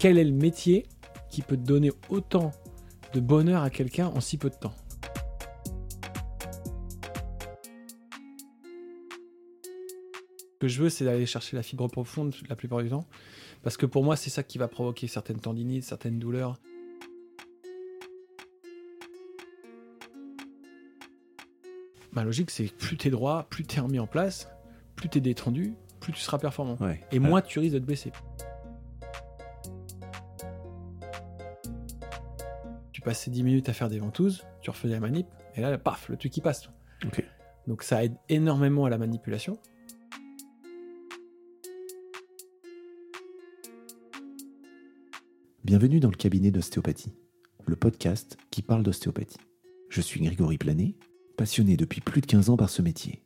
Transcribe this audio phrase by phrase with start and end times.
[0.00, 0.86] quel est le métier
[1.28, 2.52] qui peut donner autant
[3.12, 4.74] de bonheur à quelqu'un en si peu de temps
[10.52, 13.06] Ce que je veux, c'est d'aller chercher la fibre profonde la plupart du temps.
[13.62, 16.58] Parce que pour moi, c'est ça qui va provoquer certaines tendinites, certaines douleurs.
[22.12, 24.48] Ma logique, c'est que plus t'es droit, plus t'es remis en place,
[24.96, 26.76] plus t'es détendu, plus tu seras performant.
[26.80, 27.00] Ouais.
[27.12, 28.12] Et moins tu risques de te blesser.
[33.00, 36.10] Tu passais 10 minutes à faire des ventouses, tu refais la manip, et là, paf,
[36.10, 36.68] le truc qui passe.
[37.66, 39.58] Donc ça aide énormément à la manipulation.
[45.64, 47.14] Bienvenue dans le cabinet d'ostéopathie,
[47.64, 49.40] le podcast qui parle d'ostéopathie.
[49.88, 50.94] Je suis Grégory Planet,
[51.38, 53.24] passionné depuis plus de 15 ans par ce métier.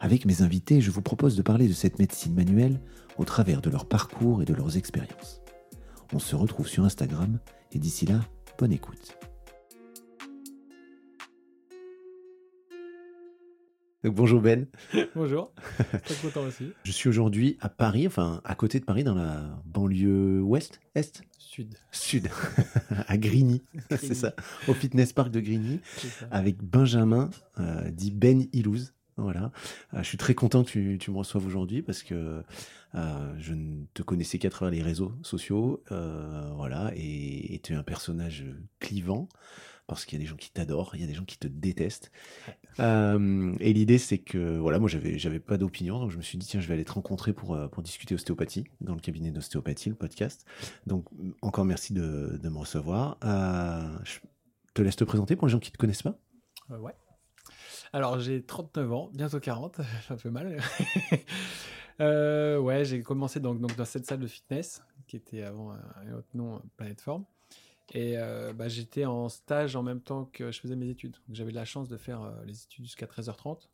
[0.00, 2.78] Avec mes invités, je vous propose de parler de cette médecine manuelle
[3.16, 5.40] au travers de leur parcours et de leurs expériences.
[6.12, 7.38] On se retrouve sur Instagram
[7.72, 8.20] et d'ici là,
[8.58, 9.16] bonne écoute.
[14.04, 14.66] Donc, bonjour Ben,
[15.14, 15.52] Bonjour,
[16.04, 16.72] très content aussi.
[16.84, 21.22] je suis aujourd'hui à Paris, enfin à côté de Paris, dans la banlieue ouest, est,
[21.38, 22.28] Sud, sud,
[23.08, 24.34] à Grigny, c'est ça,
[24.68, 25.80] au fitness park de Grigny.
[26.30, 28.92] avec Benjamin, euh, dit Ben Ilouz.
[29.18, 29.52] Voilà.
[29.92, 32.42] Euh, je suis très content que tu, tu me reçoives aujourd'hui parce que
[32.94, 35.82] euh, je ne te connaissais qu'à travers les réseaux sociaux.
[35.92, 36.92] euh, voilà.
[36.96, 38.46] Et et tu es un personnage
[38.78, 39.28] clivant
[39.88, 41.48] parce qu'il y a des gens qui t'adorent, il y a des gens qui te
[41.48, 42.12] détestent.
[42.78, 46.36] Euh, et l'idée, c'est que, voilà, moi, j'avais, j'avais pas d'opinion, donc je me suis
[46.36, 49.88] dit, tiens, je vais aller te rencontrer pour, pour discuter ostéopathie dans le cabinet d'ostéopathie,
[49.88, 50.44] le podcast.
[50.86, 51.06] Donc,
[51.40, 53.16] encore merci de, de me recevoir.
[53.24, 54.18] Euh, je
[54.74, 56.18] te laisse te présenter pour les gens qui te connaissent pas.
[56.68, 56.92] Ouais.
[57.92, 60.58] Alors j'ai 39 ans, bientôt 40, ça fait mal.
[62.00, 66.12] Euh, ouais, j'ai commencé donc, donc dans cette salle de fitness qui était avant un
[66.12, 67.24] autre nom, euh, Planet Form.
[67.92, 71.16] Et euh, bah, j'étais en stage en même temps que je faisais mes études.
[71.32, 73.68] J'avais de la chance de faire euh, les études jusqu'à 13h30.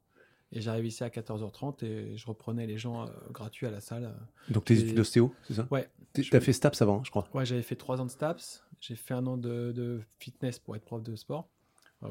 [0.53, 4.15] Et j'arrivais ici à 14h30 et je reprenais les gens euh, gratuits à la salle.
[4.49, 5.69] Donc, tes Et- études d'ostéo, c'est ça?
[5.71, 7.29] Ouais, je- T'as fait STAPS avant, je crois.
[7.35, 8.65] Ouais, j'avais fait trois ans de STAPS.
[8.81, 11.47] J'ai fait un an de, de fitness pour être prof de sport,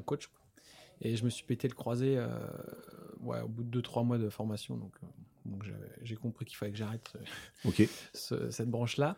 [0.06, 0.30] coach.
[1.02, 2.28] Et je me suis pété le croisé euh,
[3.22, 4.78] ouais, au bout de 2-3 mois de formation.
[4.78, 5.08] Donc, euh,
[5.46, 5.66] donc
[6.02, 7.14] j'ai compris qu'il fallait que j'arrête
[8.14, 9.18] ce- cette branche-là.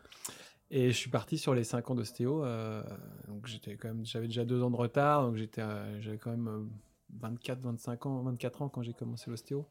[0.72, 2.44] Et je suis parti sur les 5 ans d'ostéo.
[2.44, 2.82] euh,
[3.28, 3.48] donc
[4.04, 5.32] j'avais déjà 2 ans de retard.
[5.32, 6.64] Donc euh, j'avais quand même euh,
[7.20, 9.66] 24, 25 ans, 24 ans quand j'ai commencé l'ostéo.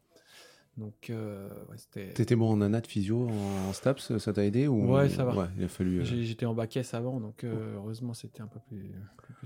[0.77, 2.13] Donc euh, ouais, c'était.
[2.13, 4.91] T'étais bon en anat, physio, en, en STAPS, ça t'a aidé ou...
[4.93, 5.35] Ouais, ça va.
[5.35, 5.99] Ouais, il a fallu...
[6.01, 8.91] euh, J'étais en bac S avant, donc euh, heureusement c'était un peu plus,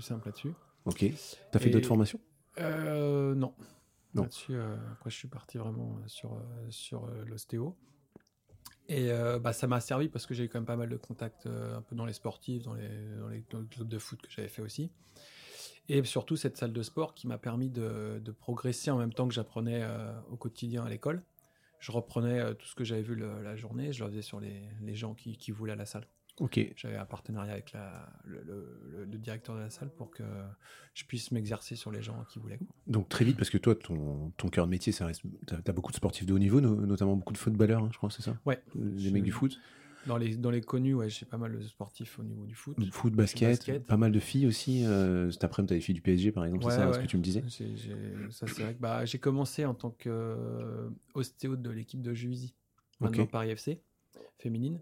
[0.02, 0.52] simple là-dessus.
[0.86, 1.04] Ok.
[1.52, 2.18] T'as fait d'autres formations?
[2.58, 3.54] Euh, non.
[4.14, 4.22] Non.
[4.22, 6.40] Là-dessus, euh, après, je suis parti vraiment sur, euh,
[6.70, 7.76] sur euh, l'ostéo.
[8.88, 10.96] Et euh, bah, ça m'a servi parce que j'ai eu quand même pas mal de
[10.96, 12.88] contacts euh, un peu dans les sportifs, dans les,
[13.20, 14.90] dans les, dans les clubs de foot que j'avais fait aussi.
[15.88, 19.28] Et surtout cette salle de sport qui m'a permis de, de progresser en même temps
[19.28, 21.22] que j'apprenais euh, au quotidien à l'école.
[21.78, 24.68] Je reprenais tout ce que j'avais vu le- la journée, je le faisais sur les,
[24.82, 26.06] les gens qui, qui voulaient à la salle.
[26.38, 26.58] Ok.
[26.76, 30.22] J'avais un partenariat avec la, le, le- le- le directeur de la salle pour que
[30.94, 32.58] je puisse m'exercer sur les gens qui voulaient.
[32.86, 35.22] Donc très vite, parce que toi, ton, ton cœur de métier, ça reste...
[35.46, 37.98] T'as as beaucoup de sportifs de haut niveau, no- notamment beaucoup de footballeurs, hein, je
[37.98, 38.36] crois, c'est ça?
[38.46, 38.62] Ouais.
[38.74, 39.58] Les mecs du foot?
[40.06, 42.74] Dans les, dans les connus, ouais, j'ai pas mal de sportifs au niveau du foot.
[42.90, 43.86] Foot, basket, basket.
[43.86, 44.84] pas mal de filles aussi.
[44.86, 47.06] Euh, cet après-midi, t'as les filles du PSG, par exemple, Ouais, c'est ça, ce que
[47.06, 47.42] tu me disais?
[48.30, 52.54] Ça, c'est vrai que bah, j'ai commencé en tant qu'ostéo de l'équipe de Juvisy,
[53.00, 53.30] maintenant Ok.
[53.30, 53.82] Paris FC,
[54.38, 54.80] féminine.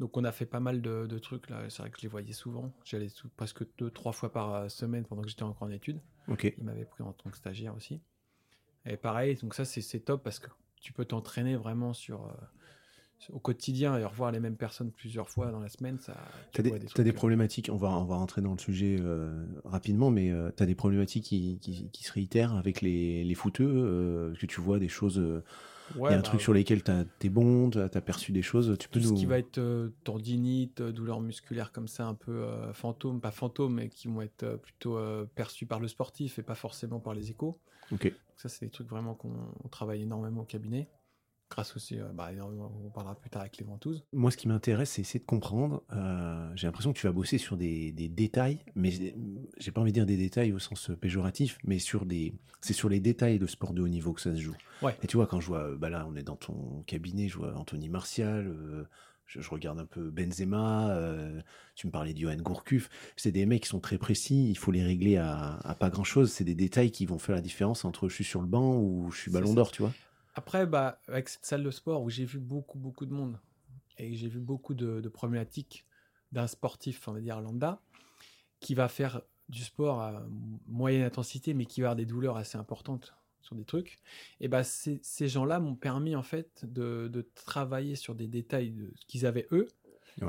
[0.00, 1.68] Donc on a fait pas mal de, de trucs là.
[1.68, 2.72] C'est vrai que je les voyais souvent.
[2.84, 6.00] J'allais presque deux, trois fois par euh, semaine pendant que j'étais encore en études.
[6.28, 6.52] Ok.
[6.58, 8.00] Il m'avait pris en tant que stagiaire aussi.
[8.84, 10.48] Et pareil, donc ça c'est top parce que
[10.80, 12.32] tu peux t'entraîner vraiment sur, euh,
[13.30, 15.98] au quotidien et revoir les mêmes personnes plusieurs fois dans la semaine.
[15.98, 16.16] Ça,
[16.52, 20.10] tu T'as des, euh, problématiques, on va, on va rentrer dans le sujet euh, rapidement,
[20.10, 24.46] mais euh, t'as des problématiques qui, qui, qui se réitèrent avec les, les footeux, que
[24.46, 25.22] tu vois des choses,
[25.96, 28.76] ouais, y a un bah, truc sur lesquels t'es bon, t'as as perçu des choses,
[28.78, 29.18] tu peux tout ce nous...
[29.18, 33.30] qui va être euh, tendinite, euh, douleur musculaire comme ça, un peu euh, fantôme, pas
[33.30, 34.98] fantôme, mais qui vont être euh, plutôt
[35.34, 37.58] perçus par le sportif et pas forcément par les échos.
[37.92, 38.04] Ok.
[38.04, 39.34] Donc ça, c'est des trucs vraiment qu'on
[39.64, 40.88] on travaille énormément au cabinet.
[41.52, 44.06] Grâce aussi, euh, bah, on parlera plus tard avec les ventouses.
[44.14, 45.82] Moi, ce qui m'intéresse, c'est essayer de comprendre.
[45.92, 48.90] euh, j'ai l'impression que tu vas bosser sur des, des détails, mais
[49.58, 52.32] j'ai pas envie de dire des détails au sens péjoratif, mais sur des,
[52.62, 54.56] c'est sur les détails de sport de haut niveau que ça se joue.
[54.80, 54.96] Ouais.
[55.02, 57.54] Et tu vois, quand je vois, bah là, on est dans ton cabinet, je vois
[57.54, 58.84] Anthony Martial, euh,
[59.26, 61.38] je, je regarde un peu Benzema, euh,
[61.74, 62.88] tu me parlais de Johan Gourcuff.
[63.16, 66.04] C'est des mecs qui sont très précis, il faut les régler à, à pas grand
[66.04, 66.32] chose.
[66.32, 69.10] C'est des détails qui vont faire la différence entre je suis sur le banc ou
[69.10, 69.92] je suis ballon d'or, tu vois.
[70.34, 73.38] Après, bah, avec cette salle de sport où j'ai vu beaucoup, beaucoup de monde
[73.98, 75.84] et j'ai vu beaucoup de, de problématiques
[76.32, 77.80] d'un sportif, on va dire lambda,
[78.60, 80.24] qui va faire du sport à
[80.66, 83.98] moyenne intensité, mais qui va avoir des douleurs assez importantes sur des trucs,
[84.40, 88.92] et ben ces gens-là m'ont permis en fait de, de, travailler sur des détails de
[88.94, 89.66] ce qu'ils avaient eux,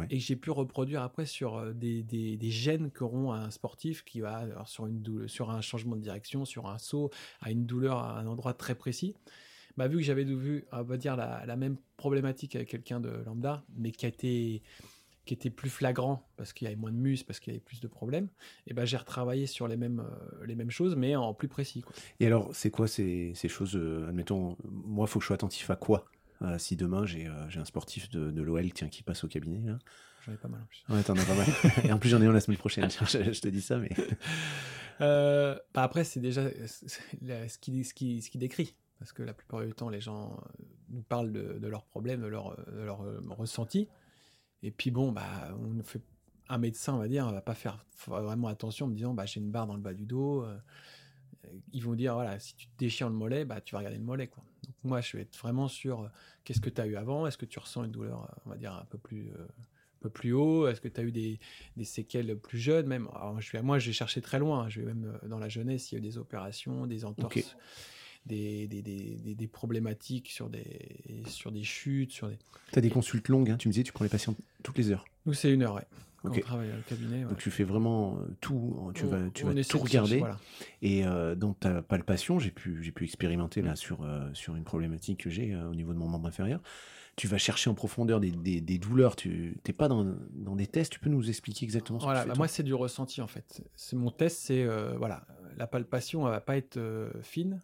[0.09, 4.03] et que j'ai pu reproduire après sur euh, des, des, des gènes qu'auront un sportif
[4.03, 7.11] qui va sur, une sur un changement de direction, sur un saut,
[7.41, 9.15] à une douleur à un endroit très précis.
[9.77, 13.09] Bah, vu que j'avais vu, on va dire, la, la même problématique avec quelqu'un de
[13.25, 14.61] lambda, mais qui a été
[15.25, 17.63] qui était plus flagrant parce qu'il y avait moins de muscles, parce qu'il y avait
[17.63, 18.27] plus de problèmes,
[18.67, 21.81] et ben j'ai retravaillé sur les mêmes, euh, les mêmes choses, mais en plus précis.
[21.81, 21.93] Quoi.
[22.19, 25.35] Et alors, c'est quoi ces, ces choses euh, Admettons, moi, il faut que je sois
[25.35, 26.05] attentif à quoi
[26.41, 29.79] euh, si demain j'ai un sportif de, de l'OL qui passe au cabinet là?
[30.25, 30.83] J'en ai pas mal en plus.
[30.89, 31.47] Ouais, t'en as pas mal.
[31.85, 32.89] Et en plus, j'en ai un la semaine prochaine.
[32.89, 33.89] je, te dis ça, mais.
[34.99, 38.73] Bah après, c'est déjà ce qui, ce, qui, ce qui décrit.
[39.03, 40.41] Parce que la plupart du temps, les gens
[40.87, 43.03] nous parlent de, de leurs problèmes, de leurs de leur,
[43.37, 43.89] ressentis.
[44.61, 46.01] Et puis bon, bah, on fait
[46.47, 49.41] un médecin, on va dire, va pas faire vraiment attention en me disant, bah, j'ai
[49.41, 50.45] une barre dans le bas du dos.
[51.73, 54.05] ils vont dire, voilà, si tu te déchires le mollet, bah, tu vas regarder le
[54.05, 54.45] mollet, quoi.
[54.63, 56.09] Donc moi, je vais être vraiment sur
[56.45, 57.27] qu'est-ce que tu as eu avant?
[57.27, 60.09] Est-ce que tu ressens une douleur, on va dire, un peu plus, euh, un peu
[60.09, 60.65] plus haut?
[60.69, 61.41] Est-ce que tu as eu des,
[61.75, 63.09] des, séquelles plus jeunes même?
[63.13, 64.69] Alors, je vais, Moi, je vais chercher très loin.
[64.69, 67.57] Je vais même euh, dans la jeunesse, il y a eu des opérations, des entorses.
[68.25, 72.11] Des, des, des, des, problématiques sur des, sur des chutes.
[72.11, 72.37] Sur des...
[72.71, 74.33] Tu as des consultes longues, hein, tu me disais, tu prends les patients
[74.63, 75.03] toutes les heures.
[75.25, 75.83] Nous, c'est une heure, ouais.
[76.23, 77.23] On travaille au cabinet.
[77.23, 80.23] Donc tu fais vraiment euh, tout, tu vas, tu vas tout regarder.
[80.81, 84.63] Et euh, dans ta palpation, j'ai pu, j'ai pu expérimenter là sur, euh, sur une
[84.63, 86.61] problématique que j'ai au niveau de mon membre inférieur.
[87.15, 89.15] Tu vas chercher en profondeur des, des, des douleurs.
[89.15, 90.93] Tu n'es pas dans, dans, des tests.
[90.93, 93.21] Tu peux nous expliquer exactement ce voilà, que tu bah, fais, Moi, c'est du ressenti
[93.21, 93.61] en fait.
[93.75, 94.65] C'est mon test, c'est
[94.97, 95.27] voilà,
[95.57, 96.79] la palpation, elle va pas être
[97.21, 97.61] fine.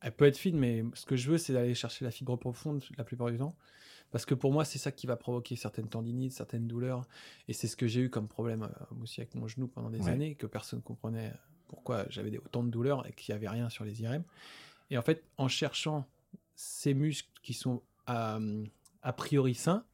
[0.00, 2.82] Elle peut être fine, mais ce que je veux, c'est d'aller chercher la fibre profonde
[2.96, 3.56] la plupart du temps.
[4.10, 7.06] Parce que pour moi, c'est ça qui va provoquer certaines tendinites, certaines douleurs.
[7.46, 10.08] Et c'est ce que j'ai eu comme problème euh, aussi avec mon genou pendant des
[10.08, 11.32] années, que personne ne comprenait
[11.66, 14.24] pourquoi j'avais autant de douleurs et qu'il n'y avait rien sur les IRM.
[14.90, 16.06] Et en fait, en cherchant
[16.54, 18.40] ces muscles qui sont a,
[19.16, 19.84] priori sains,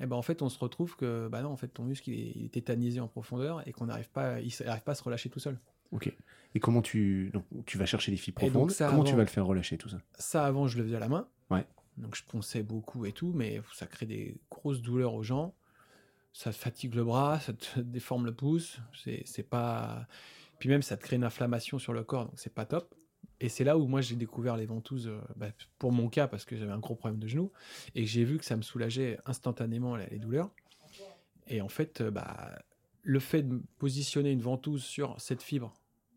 [0.00, 2.46] eh ben en fait, on se retrouve que bah non, en fait, ton muscle il
[2.46, 5.40] est, tétanisé en profondeur et qu'on n'arrive pas, il n'arrive pas à se relâcher tout
[5.40, 5.58] seul.
[5.94, 6.12] Ok.
[6.54, 9.46] Et comment tu, donc, tu vas chercher les fibres profondes Comment tu vas le faire
[9.46, 9.98] relâcher tout ça?
[10.18, 11.26] Ça avant, je le faisais à la main.
[11.50, 11.66] Ouais.
[11.96, 15.54] Donc je ponçais beaucoup et tout, mais ça crée des grosses douleurs aux gens.
[16.32, 18.78] Ça fatigue le bras, ça te déforme le pouce.
[19.24, 20.06] C'est pas.
[20.58, 22.94] Puis même, ça te crée une inflammation sur le corps, donc c'est pas top.
[23.40, 25.48] Et c'est là où moi j'ai découvert les ventouses, euh, bah,
[25.78, 27.50] pour mon cas, parce que j'avais un gros problème de genou,
[27.94, 30.50] et j'ai vu que ça me soulageait instantanément les, douleurs.
[31.48, 32.62] Et en fait, euh, bah,
[33.02, 35.74] le fait de positionner une ventouse sur cette fibre,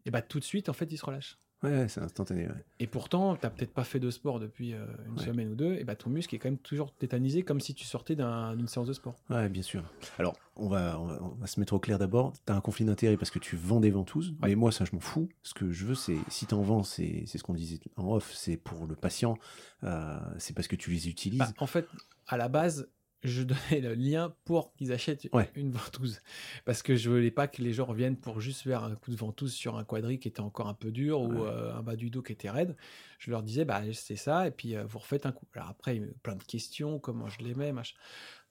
[0.08, 1.38] et bah tout de suite, en fait, il se relâche.
[1.64, 2.48] Ouais, c'est instantané.
[2.80, 5.74] Et pourtant, tu n'as peut-être pas fait de sport depuis euh, une semaine ou deux,
[5.74, 8.88] et bah ton muscle est quand même toujours tétanisé comme si tu sortais d'une séance
[8.88, 9.16] de sport.
[9.30, 9.84] Ouais, bien sûr.
[10.20, 12.34] Alors, on va, on va, se mettre au clair d'abord.
[12.46, 14.92] Tu as un conflit d'intérêt parce que tu vends des ventouses, mais moi, ça, je
[14.94, 15.30] m'en fous.
[15.42, 18.32] Ce que je veux, c'est si tu en vends, c'est ce qu'on disait en off,
[18.34, 19.38] c'est pour le patient,
[19.84, 21.40] euh, c'est parce que tu les utilises.
[21.40, 21.88] Bah, en fait,
[22.28, 22.88] à la base,
[23.24, 26.22] je donnais le lien pour qu'ils achètent une ventouse.
[26.66, 29.16] Parce que je voulais pas que les gens reviennent pour juste faire un coup de
[29.16, 32.10] ventouse sur un quadri qui était encore un peu dur ou euh, un bas du
[32.10, 32.76] dos qui était raide.
[33.20, 35.46] Je leur disais, bah, c'est ça, et puis euh, vous refaites un coup.
[35.56, 37.96] Alors après, plein de questions, comment je l'aimais, machin.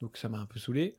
[0.00, 0.98] Donc ça m'a un peu saoulé.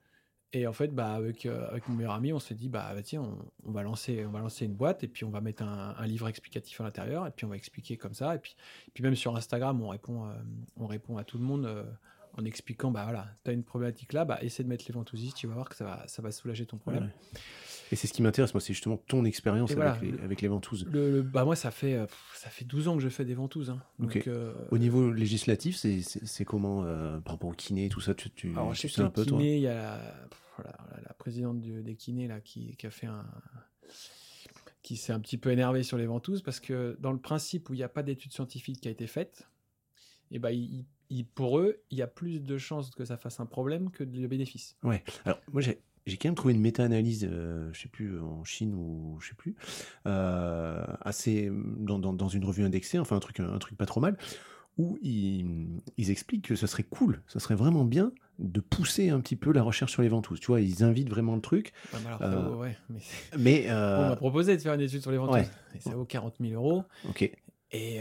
[0.53, 3.03] Et en fait, bah, avec, euh, avec mon meilleur ami, on s'est dit, bah, bah
[3.03, 6.07] tiens, on, va lancer, on va lancer une boîte et puis on va mettre un,
[6.07, 8.33] livre explicatif à l'intérieur et puis on va expliquer comme ça.
[8.35, 8.55] Et puis,
[8.93, 10.33] puis même sur Instagram, on répond,
[10.77, 11.85] on répond à tout le monde
[12.37, 15.35] en expliquant, bah voilà, tu as une problématique là, bah essaie de mettre les ventousistes,
[15.37, 17.09] tu vas voir que ça va, ça va soulager ton problème.
[17.91, 20.85] Et c'est ce qui m'intéresse, moi, c'est justement ton expérience avec, les ventouses.
[20.91, 23.69] Le, bah moi, ça fait, euh, ça fait 12 ans que je fais des ventouses.
[23.69, 23.81] Hein.
[23.97, 28.29] Donc, euh, Au niveau législatif, c'est comment euh, par rapport au kiné, tout ça tu,
[28.29, 29.97] tu, Alors, je sais un peu, kiné, il y a
[30.63, 33.25] la, la, présidente des kinés là, qui, qui a fait un
[34.83, 37.73] qui s'est un petit peu énervé sur les ventouses parce que dans le principe où
[37.73, 39.49] il n'y a pas d'étude scientifique qui a été faite,
[40.31, 40.49] et eh ben,
[41.09, 44.03] il, pour eux, il y a plus de chances que ça fasse un problème que
[44.03, 44.75] de bénéfice.
[44.83, 45.03] Ouais.
[45.25, 48.73] Alors, moi, j'ai j'ai quand même trouvé une méta-analyse, euh, je sais plus en Chine
[48.73, 49.55] ou je sais plus,
[50.05, 53.99] euh, assez dans, dans, dans, une revue indexée, enfin un truc un truc pas trop
[53.99, 54.17] mal,
[54.77, 59.19] où ils, ils, expliquent que ce serait cool, ce serait vraiment bien de pousser un
[59.19, 60.39] petit peu la recherche sur les ventouses.
[60.39, 61.73] Tu vois, ils invitent vraiment le truc.
[61.93, 63.01] alors, euh, ouais, mais,
[63.37, 65.49] mais on m'a proposé de faire une étude sur les ventouses.
[65.75, 66.83] Et ça vaut 40 000 euros.
[67.09, 67.29] Ok.
[67.71, 67.99] Et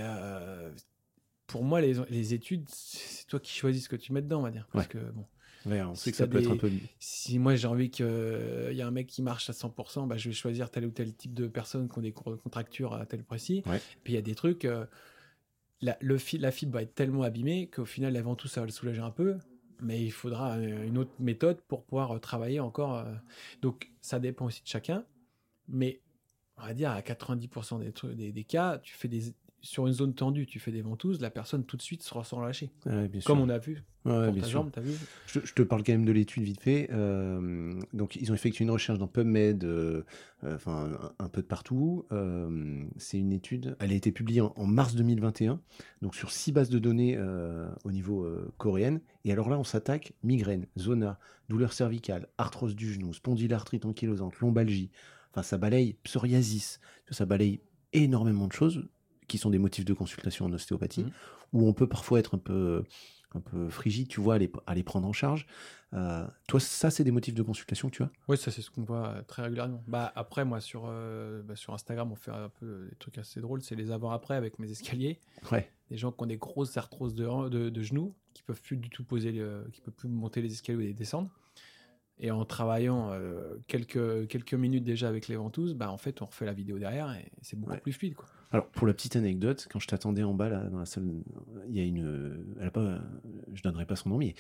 [1.47, 4.43] pour moi, les, les études, c'est toi qui choisis ce que tu mets dedans, on
[4.43, 4.67] va dire.
[4.73, 5.25] Parce que bon.
[5.67, 6.71] on sait que ça peut être un peu.
[6.99, 10.17] Si moi j'ai envie qu'il euh, y a un mec qui marche à 100%, bah,
[10.17, 13.25] je vais choisir tel ou tel type de personnes qui ont des contractures à tel
[13.25, 13.63] précis.
[14.05, 14.87] Puis il y a des trucs, euh,
[15.81, 19.01] la, le la fibre va être tellement abîmée qu'au final, tout ça va le soulager
[19.01, 19.37] un peu.
[19.81, 22.97] mais il faudra euh, une autre méthode pour pouvoir euh, travailler encore.
[22.99, 23.15] euh.
[23.63, 25.05] Donc, ça dépend aussi de chacun.
[25.69, 26.01] Mais
[26.57, 29.35] on va dire à 90% des, trucs- des, des cas, tu fais des
[29.67, 32.41] sur une zone tendue, tu fais des ventouses, la personne tout de suite se ressent
[32.41, 32.71] lâcher.
[32.87, 33.27] Ouais, bien sûr.
[33.29, 34.61] Comme on a vu Ouais, pour bien ta sûr.
[34.61, 34.93] jambe, t'as vu
[35.27, 36.89] Je, je te parle quand même de l'étude vite fait.
[36.93, 40.05] Euh, donc, ils ont effectué une recherche dans PubMed, euh,
[40.45, 42.07] euh, enfin un, un peu de partout.
[42.13, 43.77] Euh, c'est une étude.
[43.81, 45.61] Elle a été publiée en, en mars 2021,
[46.03, 47.19] donc sur six bases de données
[47.85, 49.01] au niveau coréenne.
[49.25, 51.19] Et alors là, on s'attaque migraine, zona,
[51.49, 54.91] douleur cervicale, arthrose du genou, spondylarthrite ankylosante, lombalgie.
[55.33, 56.79] Enfin, ça balaye psoriasis.
[57.11, 57.61] Ça balaye
[57.93, 58.87] énormément de choses
[59.27, 61.11] qui sont des motifs de consultation en ostéopathie, Mhm.
[61.53, 62.85] où on peut parfois être un peu
[63.35, 65.47] un peu frigide, tu vois, à les, à les prendre en charge.
[65.93, 68.11] Euh, toi, ça, c'est des motifs de consultation tu as?
[68.29, 69.83] Oui, ça c'est ce qu'on voit euh, très régulièrement.
[69.87, 73.41] Bah après moi sur euh, bah, sur Instagram on fait un peu des trucs assez
[73.43, 75.19] drôles, c'est les avant après avec mes escaliers,
[75.53, 75.69] Ouais.
[75.91, 78.89] des gens qui ont des grosses arthroses de, de, de genoux, qui peuvent plus du
[78.89, 81.29] tout poser, le- qui peuvent plus monter les escaliers ou les descendre.
[82.19, 86.25] Et en travaillant euh, quelques quelques minutes déjà avec les ventouses, bah en fait on
[86.25, 87.81] refait la vidéo derrière et c'est beaucoup Ouais.
[87.81, 88.27] plus fluide quoi.
[88.53, 91.05] Alors, pour la petite anecdote, quand je t'attendais en bas, là, dans la salle,
[91.69, 92.45] il y a une.
[92.61, 92.99] Elle a pas,
[93.53, 94.35] je donnerai pas son nom, mais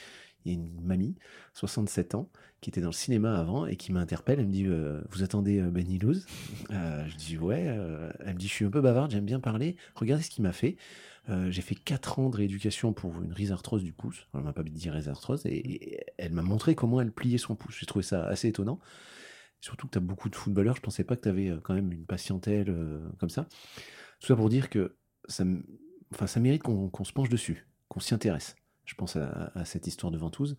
[0.44, 1.16] il y a une mamie,
[1.54, 4.38] 67 ans, qui était dans le cinéma avant et qui m'interpelle.
[4.38, 6.24] Elle me dit euh, Vous attendez euh, Ben Ilouz
[6.70, 7.64] Euh, Je dis Ouais.
[7.66, 9.76] euh, elle me dit Je suis un peu bavarde, j'aime bien parler.
[9.96, 10.76] Regardez ce qu'il m'a fait.
[11.28, 14.28] Euh, j'ai fait 4 ans de rééducation pour une rhizarthrose du pouce.
[14.34, 15.44] Elle m'a pas dit rhizarthrose.
[15.46, 17.76] Et elle m'a montré comment elle pliait son pouce.
[17.80, 18.78] J'ai trouvé ça assez étonnant.
[19.60, 20.76] Surtout que tu as beaucoup de footballeurs.
[20.76, 23.48] Je pensais pas que tu avais quand même une patientèle euh, comme ça.
[24.20, 24.96] Tout ça pour dire que
[25.28, 25.44] ça,
[26.12, 28.56] enfin, ça mérite qu'on se penche dessus, qu'on s'y intéresse.
[28.84, 30.56] Je pense à, à cette histoire de ventouse.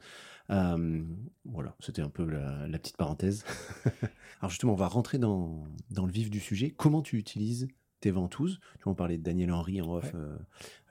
[0.49, 1.03] Euh,
[1.45, 3.45] voilà, c'était un peu la, la petite parenthèse.
[4.39, 6.71] Alors justement, on va rentrer dans, dans le vif du sujet.
[6.71, 7.67] Comment tu utilises
[8.07, 10.11] tes ventouses Tu vois, on parlait de Daniel Henry en off, Ouais.
[10.15, 10.37] euh,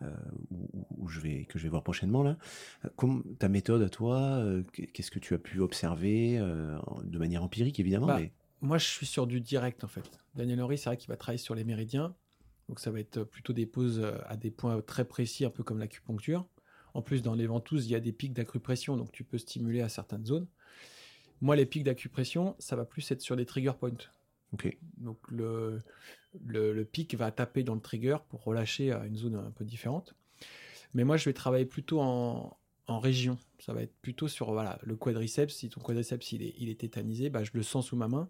[0.03, 0.15] euh,
[0.51, 2.23] où, où je vais, que je vais voir prochainement.
[2.23, 2.37] Là.
[2.85, 4.43] Euh, comme- ta méthode à toi,
[4.93, 8.33] qu'est-ce que tu as pu observer de manière empirique, évidemment Bah, mais...
[8.63, 10.19] Moi, je suis sur du direct en fait.
[10.35, 12.15] Daniel Henry, c'est vrai qu'il va travailler sur les méridiens.
[12.69, 15.63] Donc, ça va être plutôt des poses euh, à des points très précis, un peu
[15.63, 16.47] comme l'acupuncture.
[16.95, 19.83] En plus, dans les ventouses, il y a des pics d'acupression, donc tu peux stimuler
[19.83, 20.47] à certaines zones.
[21.43, 23.93] Moi, les pics d'acupression, ça va plus être sur des trigger points.
[24.53, 24.77] Ok.
[24.97, 25.81] Donc, le,
[26.45, 30.15] le, pic va taper dans le trigger pour relâcher à une zone un peu différente.
[30.95, 33.39] Mais moi, je vais travailler plutôt en, région.
[33.59, 35.55] Ça va être plutôt sur voilà, le quadriceps.
[35.55, 38.29] Si ton quadriceps il est, il est tétanisé, bah, je le sens sous ma main.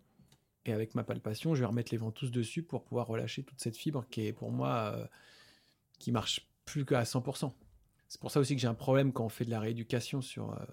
[0.64, 3.76] Et avec ma palpation, je vais remettre les ventouses dessus pour pouvoir relâcher toute cette
[3.76, 5.06] fibre qui est pour moi euh,
[5.98, 7.52] qui marche plus qu'à 100%.
[8.08, 10.52] C'est pour ça aussi que j'ai un problème quand on fait de la rééducation sur
[10.52, 10.64] euh,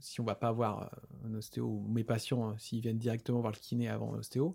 [0.00, 3.40] si on va pas voir euh, un ostéo ou mes patients euh, s'ils viennent directement
[3.40, 4.52] voir le kiné avant l'ostéo.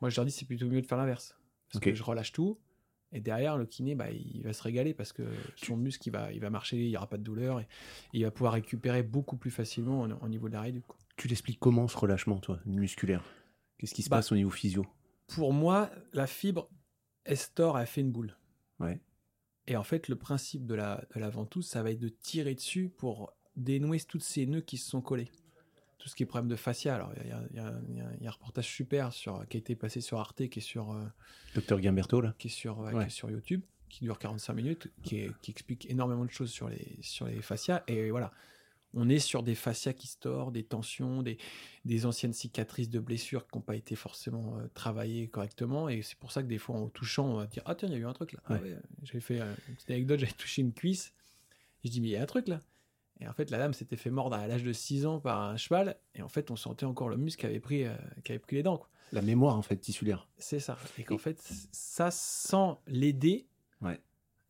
[0.00, 1.36] Moi, je leur dis c'est plutôt mieux de faire l'inverse
[1.72, 2.58] parce que je relâche tout
[3.12, 5.22] et derrière le kiné bah, il va se régaler parce que
[5.56, 8.18] son muscle il va il va marcher, il y aura pas de douleur et, et
[8.18, 10.96] il va pouvoir récupérer beaucoup plus facilement au, au niveau de la quoi.
[11.16, 13.22] Tu l'expliques comment ce relâchement, toi, musculaire?
[13.78, 14.84] Qu'est-ce qui se Bah, passe au niveau physio?
[15.28, 16.68] Pour moi, la fibre
[17.24, 18.36] Estor a fait une boule.
[18.80, 19.00] Ouais.
[19.66, 22.54] Et en fait, le principe de la, de la ventouse, ça va être de tirer
[22.54, 25.30] dessus pour dénouer tous ces nœuds qui se sont collés.
[26.04, 26.94] Tout ce qui est problème de fascia.
[26.94, 30.02] Alors, il y a, y y y un reportage super sur, qui a été passé
[30.02, 31.02] sur Arte, qui est sur, euh,
[31.54, 33.00] Docteur Gamberto, là qui est sur, ouais, Ouais.
[33.04, 36.50] qui est sur YouTube, qui dure 45 minutes, qui, est- qui explique énormément de choses
[36.50, 37.84] sur les, sur les fascias.
[37.88, 38.32] Et voilà,
[38.92, 41.38] on est sur des fascias qui se tordent, des tensions, des,
[41.86, 45.88] des anciennes cicatrices de blessures qui n'ont pas été forcément euh, travaillées correctement.
[45.88, 47.92] Et c'est pour ça que des fois, en touchant, on va dire Ah, tiens, il
[47.92, 48.40] y a eu un truc là.
[48.44, 48.76] Ah Ouais.
[49.04, 51.14] j'avais fait euh, une petite anecdote, j'avais touché une cuisse.
[51.82, 52.60] Et je dis Mais il y a un truc là.
[53.20, 55.56] Et en fait, la dame s'était fait mordre à l'âge de 6 ans par un
[55.56, 55.96] cheval.
[56.14, 57.94] Et en fait, on sentait encore le muscle qui avait pris, euh,
[58.24, 58.76] qui avait pris les dents.
[58.78, 58.88] quoi.
[59.12, 60.28] La mémoire, en fait, tissulaire.
[60.36, 60.76] C'est ça.
[60.98, 61.40] Et qu'en fait,
[61.72, 63.46] ça, sans l'aider,
[63.80, 64.00] Ouais.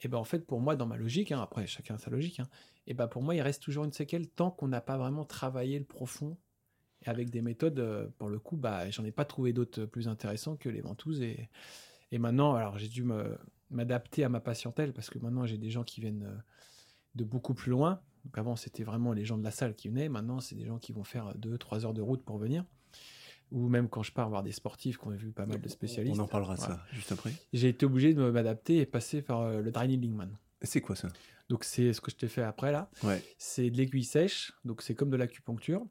[0.03, 2.41] et ben en fait, pour moi, dans ma logique, hein, après chacun a sa logique,
[2.41, 2.49] hein,
[2.87, 5.79] et ben pour moi, il reste toujours une séquelle tant qu'on n'a pas vraiment travaillé
[5.79, 6.37] le profond.
[7.03, 10.09] Et avec des méthodes, euh, pour le coup, bah, j'en ai pas trouvé d'autres plus
[10.09, 11.21] intéressants que les ventouses.
[11.21, 11.51] Et,
[12.13, 13.05] et maintenant, alors j'ai dû
[13.71, 16.37] m'adapter à ma patientèle parce que maintenant, j'ai des gens qui viennent euh,
[17.15, 18.01] de beaucoup plus loin.
[18.25, 20.09] Donc avant, c'était vraiment les gens de la salle qui venaient.
[20.09, 22.65] Maintenant, c'est des gens qui vont faire 2-3 heures de route pour venir.
[23.53, 26.19] Ou même quand je pars voir des sportifs qui ont vu pas mal de spécialistes.
[26.19, 26.77] On en parlera de Voilà.
[26.77, 27.33] ça juste après.
[27.53, 30.37] J'ai été obligé de me- m'adapter et passer par euh, le dry needling man.
[30.63, 31.09] C'est quoi ça?
[31.51, 32.91] Donc c'est ce que je t'ai fait après là.
[33.03, 33.23] Ouais.
[33.37, 35.87] C'est de l'aiguille sèche, donc c'est comme de l'acupuncture,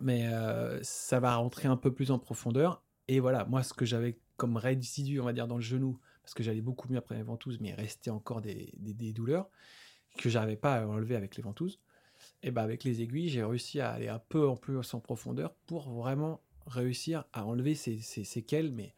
[0.00, 2.84] mais euh, ça va rentrer un peu plus en profondeur.
[3.08, 6.34] Et voilà, moi ce que j'avais comme résidu, on va dire, dans le genou, parce
[6.34, 9.48] que j'allais beaucoup mieux après les ventouses, mais il restait encore des, des- des douleurs
[10.18, 11.80] que j'arrivais pas à enlever avec les ventouses.
[12.42, 15.54] Et ben avec les aiguilles, j'ai réussi à aller un peu en plus en profondeur
[15.66, 18.72] pour vraiment réussir à enlever ces, ces séquelles.
[18.72, 18.94] Mais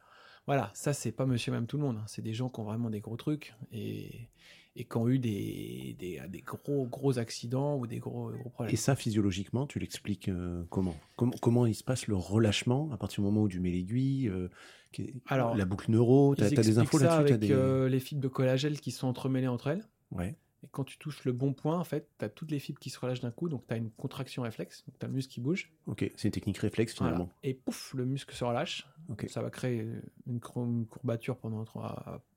[0.46, 1.96] voilà, ça c'est pas Monsieur même tout le monde.
[1.96, 2.04] hein.
[2.06, 4.28] C'est des gens qui ont vraiment des gros trucs et
[4.76, 8.74] et qui ont eu des, des, des gros, gros accidents ou des gros, gros problèmes.
[8.74, 10.96] Et ça, physiologiquement, tu l'expliques euh, comment?
[11.16, 14.28] Comment, comment il se passe le relâchement à partir du moment où tu mets l'aiguille
[14.28, 14.48] euh,
[15.26, 17.52] Alors, La boucle neuro, tu as, des infos là-dessus avec t'as des...
[17.52, 19.84] euh, les fibres de collagène qui sont entremêlées entre elles.
[20.10, 22.78] Ouais, Et quand tu touches le bon point, en fait, tu as toutes les fibres
[22.80, 25.14] qui se relâchent d'un coup, donc tu as une contraction réflexe, donc tu as le
[25.14, 25.70] muscle qui bouge.
[25.86, 27.12] ok, c'est une technique réflexe Voilà.
[27.14, 27.32] finalement.
[27.42, 28.88] Et pouf, le muscle se relâche.
[29.10, 29.26] Ok.
[29.28, 29.86] Ça va créer
[30.26, 31.64] une, courbature pendant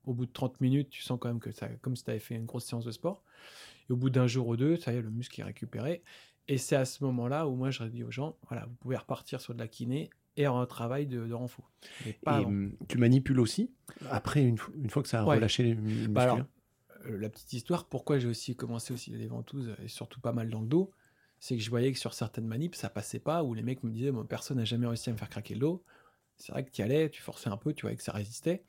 [0.05, 2.19] au bout de 30 minutes, tu sens quand même que ça, comme si tu avais
[2.19, 3.23] fait une grosse séance de sport.
[3.89, 6.03] Et au bout d'un jour ou deux, ça y est, le muscle est récupéré.
[6.49, 9.39] Et c'est à ce moment-là où moi je dis aux gens, voilà, vous pouvez repartir
[9.41, 11.71] sur de la kiné et un travail de, de renfort.
[12.05, 12.15] Et
[12.87, 13.71] tu manipules aussi
[14.09, 15.35] après une, fo- une fois que ça a Ouais.
[15.35, 16.43] relâché les muscles Bah alors, euh,
[17.05, 20.61] la petite histoire, pourquoi j'ai aussi commencé aussi les ventouses et surtout pas mal dans
[20.61, 20.91] le dos,
[21.39, 23.91] c'est que je voyais que sur certaines manips, ça passait pas, où les mecs me
[23.91, 25.83] disaient, personne n'a jamais réussi à me faire craquer le dos.
[26.35, 28.63] C'est vrai que tu y allais, tu forçais un peu, tu voyais que ça résistait.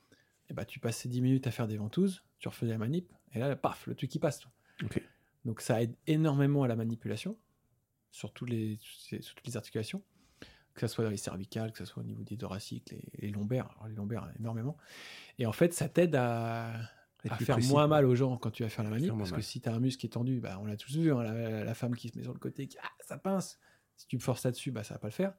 [0.50, 3.38] Et bah, tu passais 10 minutes à faire des ventouses, tu refaisais la manip, et
[3.38, 4.40] là, paf, le truc qui passe.
[4.40, 4.50] toi.
[4.84, 5.02] Ok.
[5.44, 7.36] Donc ça aide énormément à la manipulation,
[8.10, 10.02] sur, tous les, sur toutes les articulations,
[10.74, 13.30] que ce soit dans les cervicales, que ce soit au niveau des thoraciques, les, les
[13.30, 14.76] lombaires, alors les lombaires énormément.
[15.38, 16.72] Et en fait, ça t'aide à,
[17.28, 17.70] à faire précis.
[17.70, 19.42] moins mal aux gens quand tu vas faire la manip, parce que mal.
[19.42, 21.64] si tu as un muscle qui est tendu, bah, on l'a tous vu, hein, la,
[21.64, 23.58] la femme qui se met sur le côté, qui ah, ça pince.
[23.96, 25.34] Si tu me forces là-dessus, bah, ça va pas le faire.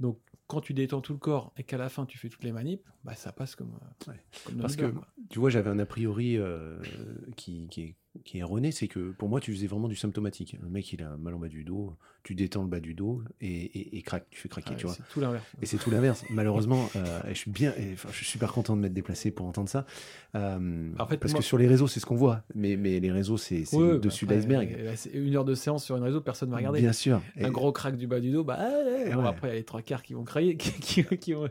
[0.00, 2.52] Donc, quand tu détends tout le corps et qu'à la fin tu fais toutes les
[2.52, 4.14] manips, bah, ça passe comme, Ouais.
[4.44, 5.06] comme dans Parce que quoi.
[5.30, 6.78] tu vois, j'avais un a priori euh,
[7.36, 10.56] qui, qui, est, qui est erroné, c'est que pour moi, tu faisais vraiment du symptomatique.
[10.62, 13.22] Le mec, il a mal en bas du dos, tu détends le bas du dos
[13.40, 14.94] et, et, et craque, tu fais craquer, Ouais, tu vois.
[14.96, 15.44] c'est tout l'inverse.
[15.62, 16.24] Et c'est tout l'inverse.
[16.30, 19.68] Malheureusement, euh, je suis bien, et, je suis super content de m'être déplacé pour entendre
[19.68, 19.86] ça.
[20.34, 22.42] Euh, En fait, parce moi- que sur les réseaux, c'est ce qu'on voit.
[22.54, 24.76] Mais, mais les réseaux, c'est Ouais, le bah, dessus après, d'iceberg.
[24.78, 26.80] euh, Une heure de séance sur une réseau, personne ne va regarder.
[26.80, 27.20] Bien sûr.
[27.40, 29.28] Un gros crack du bas du dos, bah ouais, bon, Ouais.
[29.28, 31.48] après il y a les trois quarts qui vont crier, qui, qui, qui vont,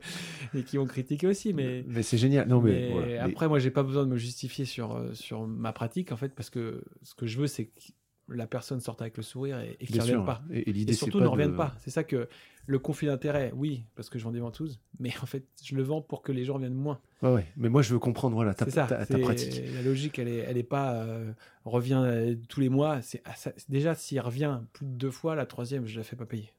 [0.53, 2.47] et qui vont critiquer aussi, mais, mais c'est génial.
[2.47, 3.07] Non, mais, mais voilà.
[3.07, 6.29] Mais- après moi j'ai pas besoin de me justifier sur, sur ma pratique en fait,
[6.35, 6.54] parce que
[7.03, 7.81] ce que je veux c'est que
[8.27, 10.41] la personne sorte avec le sourire et, et qu'il bien ne revienne pas.
[10.51, 11.75] Et, surtout ne de- reviennent pas.
[11.79, 12.27] C'est ça que
[12.67, 15.83] le conflit d'intérêt, oui, parce que je vends des ventouses, mais en fait je le
[15.83, 16.99] vends pour que les gens viennent moins.
[17.21, 17.45] Ouais, ouais.
[17.55, 18.87] Mais moi, je veux comprendre, voilà, ta, ça.
[18.87, 19.61] ta, ta pratique.
[19.73, 21.31] La logique, elle est, elle est pas euh,
[21.63, 23.01] revient euh, tous les mois.
[23.01, 26.15] C'est ah, ça- déjà s'il revient plus de deux fois, la troisième, je la fais
[26.15, 26.51] pas payer.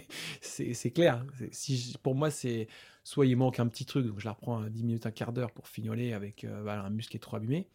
[0.40, 1.24] C'est clair.
[1.52, 2.68] Si pour moi, c'est
[3.04, 5.32] soit il manque un petit truc, donc je la reprends à 10 minutes, un quart
[5.32, 7.68] d'heure pour fignoler avec euh, voilà, un muscle qui est trop abîmé.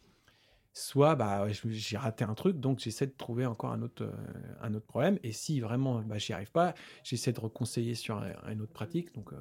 [0.78, 4.12] Soit bah, j'ai raté un truc, donc j'essaie de trouver encore un autre, euh,
[4.60, 5.18] un autre problème.
[5.24, 9.12] Et si vraiment bah, j'y arrive pas, j'essaie de reconseiller sur un- une autre pratique.
[9.12, 9.40] Donc, euh,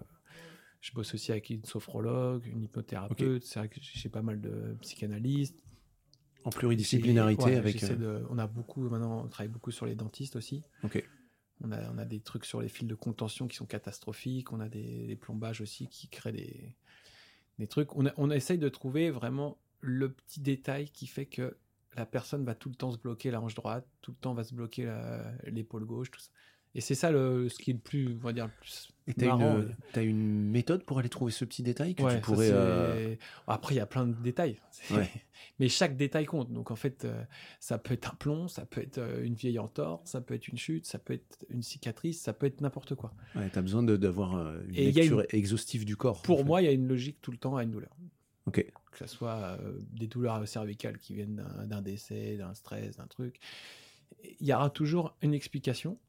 [0.81, 3.43] je bosse aussi avec une sophrologue, une hypnothérapeute.
[3.43, 5.63] C'est vrai que j'ai pas mal de psychanalystes.
[6.43, 7.83] En pluridisciplinarité Ouais, avec.
[7.83, 10.63] euh, de- on a beaucoup maintenant, on travaille beaucoup sur les dentistes aussi.
[10.83, 11.07] Ok.
[11.61, 14.51] On a, on a des trucs sur les fils de contention qui sont catastrophiques.
[14.53, 16.75] On a des, des plombages aussi qui créent des,
[17.59, 17.95] des trucs.
[17.95, 21.57] On, a- on essaye de trouver vraiment le petit détail qui fait que
[21.95, 24.43] la personne va tout le temps se bloquer la hanche droite, tout le temps va
[24.43, 24.91] se bloquer
[25.45, 26.29] l'épaule gauche, tout ça.
[26.75, 29.13] Et c'est ça le, ce qui est le plus, on va dire, le plus Et
[29.15, 32.49] t'as une, une méthode pour aller trouver ce petit détail que Ouais, tu pourrais.
[32.51, 33.15] euh,
[33.47, 34.59] Après, il y a plein de détails.
[34.91, 35.09] Ouais.
[35.59, 36.51] Mais chaque détail compte.
[36.53, 37.23] Donc, en fait, euh,
[37.59, 40.49] ça peut être un plomb, ça peut être euh, une vieille entorse, ça peut être
[40.49, 43.11] une chute, ça peut être une cicatrice, ça peut être n'importe quoi.
[43.33, 46.21] Ouais, t'as besoin d'avoir une Et lecture exhaustive du corps.
[46.21, 46.43] Pour en fait.
[46.43, 47.95] moi, il y a une logique tout le temps à une douleur.
[48.47, 48.65] Ok.
[48.91, 53.39] Que ce soit euh, des douleurs cervicales qui viennent d'un- décès, d'un stress, d'un truc.
[54.39, 55.99] Il y aura toujours une explication.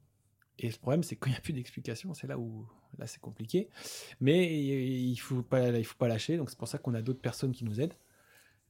[0.57, 2.65] Et le problème, c'est que quand il n'y a plus d'explication, c'est là où
[2.97, 3.69] là c'est compliqué.
[4.19, 6.37] Mais il faut pas, il faut pas lâcher.
[6.37, 7.93] Donc c'est pour ça qu'on a d'autres personnes qui nous aident.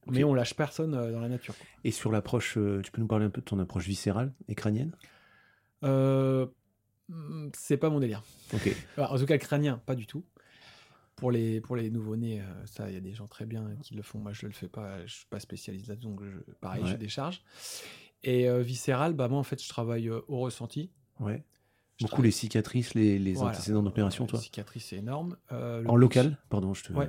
[0.06, 1.56] Mais on lâche personne euh, dans la nature.
[1.56, 1.66] quoi.
[1.84, 4.54] Et sur l'approche, euh, tu peux nous parler un peu de ton approche viscérale et
[4.54, 4.92] crânienne
[5.84, 6.46] Euh,
[7.08, 8.22] hmm, c'est pas mon délire.
[8.54, 8.74] Ok.
[8.96, 10.24] Alors, en tout cas, crânien, pas du tout.
[11.20, 13.94] Pour les, pour les nouveau-nés, euh, ça, il y a des gens très bien qui
[13.94, 14.18] le font.
[14.18, 15.06] Moi, je le fais pas.
[15.06, 16.90] Je suis pas spécialiste là-dedans, donc je- pareil, Ouais.
[16.90, 17.42] je décharge.
[18.22, 20.90] Et euh, viscéral, bah, moi, en fait, je travaille euh, au ressenti.
[21.20, 21.44] Ouais.
[21.98, 23.50] Je Beaucoup travaille- les cicatrices, les, les Voilà.
[23.50, 25.36] antécédents d'opération, toi Les cicatrices, c'est énorme.
[25.52, 26.92] Euh, En plus- local Pardon, je te.
[26.94, 27.08] Ouais.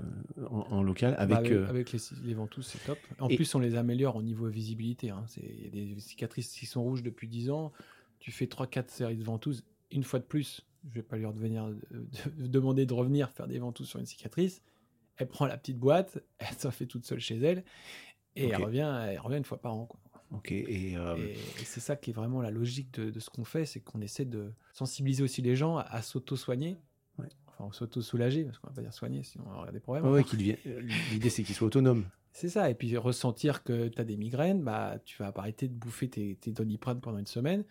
[0.50, 1.52] En, en local, bah, avec.
[1.52, 2.98] avec, les, les ventouses, c'est top.
[3.20, 5.10] En Et- plus, on les améliore au niveau visibilité.
[5.10, 5.24] hein.
[5.28, 7.72] C'est- Il y a des cicatrices qui sont rouges depuis 10 ans.
[8.20, 9.64] Tu fais 3-4 séries de ventouses.
[9.92, 11.78] Une fois de plus, je vais pas lui devenir, de-
[12.48, 14.62] demander de revenir faire des ventouses sur une cicatrice.
[15.18, 17.64] Elle prend la petite boîte, elle s'en fait toute seule chez elle.
[18.36, 19.86] Et elle, revient, elle revient une fois par an.
[19.86, 20.00] quoi.
[20.32, 20.52] Ok.
[20.54, 23.44] Et, euh, Et, et c'est ça qui est vraiment la logique de, de ce qu'on
[23.44, 26.78] fait, c'est qu'on essaie de sensibiliser aussi les gens à, à s'auto-soigner.
[27.18, 27.28] Ouais.
[27.48, 30.06] Enfin, s'auto-soulager, parce qu'on va pas dire soigner, sinon on aura des problèmes.
[30.06, 32.06] ouais, ouais, euh, L'idée, c'est qu'il soit autonome.
[32.32, 35.74] C'est ça, et puis ressentir que tu as des migraines, bah, tu vas arrêter de
[35.74, 37.66] bouffer tes, tes doliprane pendant une semaine,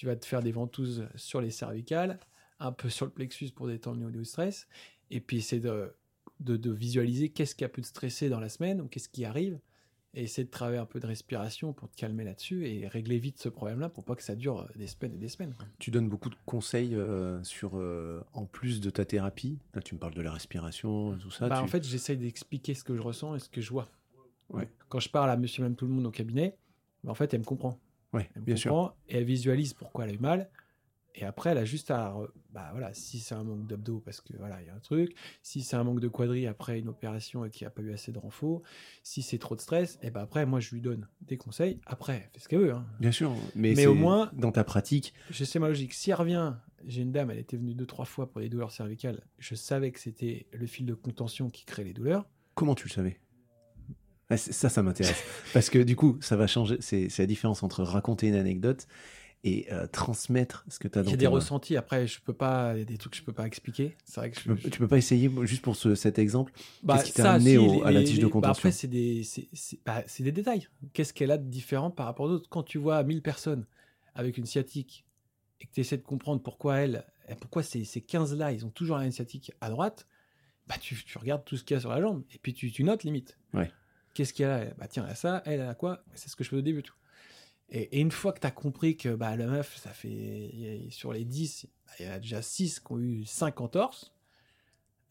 [0.00, 2.18] tu vas te faire des ventouses sur les cervicales,
[2.58, 4.66] un peu sur le plexus pour détendre le stress,
[5.10, 5.94] et puis essayer de,
[6.40, 9.26] de, de visualiser qu'est-ce qui a pu te stresser dans la semaine, ou qu'est-ce qui
[9.26, 9.58] arrive,
[10.14, 13.38] et essayer de travailler un peu de respiration pour te calmer là-dessus et régler vite
[13.38, 15.54] ce problème-là pour pas que ça dure des semaines et des semaines.
[15.78, 19.58] Tu donnes beaucoup de conseils euh, sur, euh, en plus de ta thérapie.
[19.74, 21.46] Là, tu me parles de la respiration, tout ça.
[21.46, 23.90] Bah, tu- En fait, j'essaye d'expliquer ce que je ressens et ce que je vois.
[24.48, 24.66] Ouais.
[24.88, 26.56] Quand je parle à monsieur, même tout le monde au cabinet,
[27.04, 27.78] bah, en fait, elle me comprend.
[28.12, 28.94] Me bien sûr.
[29.08, 30.50] et elle visualise pourquoi elle a eu mal.
[31.16, 32.16] Et après, elle a juste à.
[32.52, 35.12] Bah voilà, si c'est un manque d'abdos, parce que voilà, il y a un truc.
[35.42, 37.92] Si c'est un manque de quadri après une opération et qu'il n'y a pas eu
[37.92, 38.62] assez de renfort.
[39.02, 41.80] Si c'est trop de stress, et ben après, moi, je lui donne des conseils.
[41.84, 42.72] Après, elle fait ce qu'elle veut.
[42.72, 42.86] Hein.
[43.00, 45.94] Bien sûr, mais, Mais au moins- dans ta pratique, Je sais ma logique.
[45.94, 46.54] Si elle revient,
[46.86, 49.20] j'ai une dame, elle était venue deux, trois fois pour des douleurs cervicales.
[49.38, 52.28] Je savais que c'était le fil de contention qui crée les douleurs.
[52.54, 53.18] comment tu le savais?
[54.30, 55.22] Ah, Ça, ça m'intéresse.
[55.52, 56.76] Parce que du coup, ça va changer.
[56.80, 58.86] C'est la différence entre raconter une anecdote
[59.42, 61.30] et euh, transmettre ce que tu as Il dans y a des mains.
[61.32, 61.76] ressentis.
[61.76, 62.74] Après, je peux pas.
[62.74, 63.96] Il y a des trucs que je peux pas expliquer.
[64.04, 66.52] C'est vrai que je, Tu peux, tu peux pas essayer, juste pour ce- cet exemple
[66.82, 68.68] Bah, Qu'est-ce qui t'a amené si, au- les- à la les- tige de bah, contention
[68.68, 69.22] Après, c'est des,
[69.84, 70.68] bah, détails.
[70.92, 72.48] Qu'est-ce qu'elle a de différent par rapport aux autres?
[72.50, 73.66] Quand tu vois 1000 personnes
[74.14, 75.04] avec une sciatique
[75.60, 78.70] et que tu essaies de comprendre pourquoi elle, et pourquoi ces, ces 15-là, ils ont
[78.70, 80.06] toujours la même sciatique à droite,
[80.66, 82.70] bah, tu, tu regardes tout ce qu'il y a sur la jambe et puis tu,
[82.70, 83.38] tu notes limite.
[83.54, 83.70] Ouais.
[84.14, 84.64] Qu'est-ce qu'il y a?
[84.64, 86.02] Là Bah tiens, elle a ça, elle, elle a quoi?
[86.14, 86.82] C'est ce que je fais au début.
[86.82, 86.94] Tout.
[87.70, 91.12] Et, et une fois que tu as compris que bah, la meuf, ça fait sur
[91.12, 94.12] les 10, bah, il y en a déjà 6 qui ont eu 5 entorses.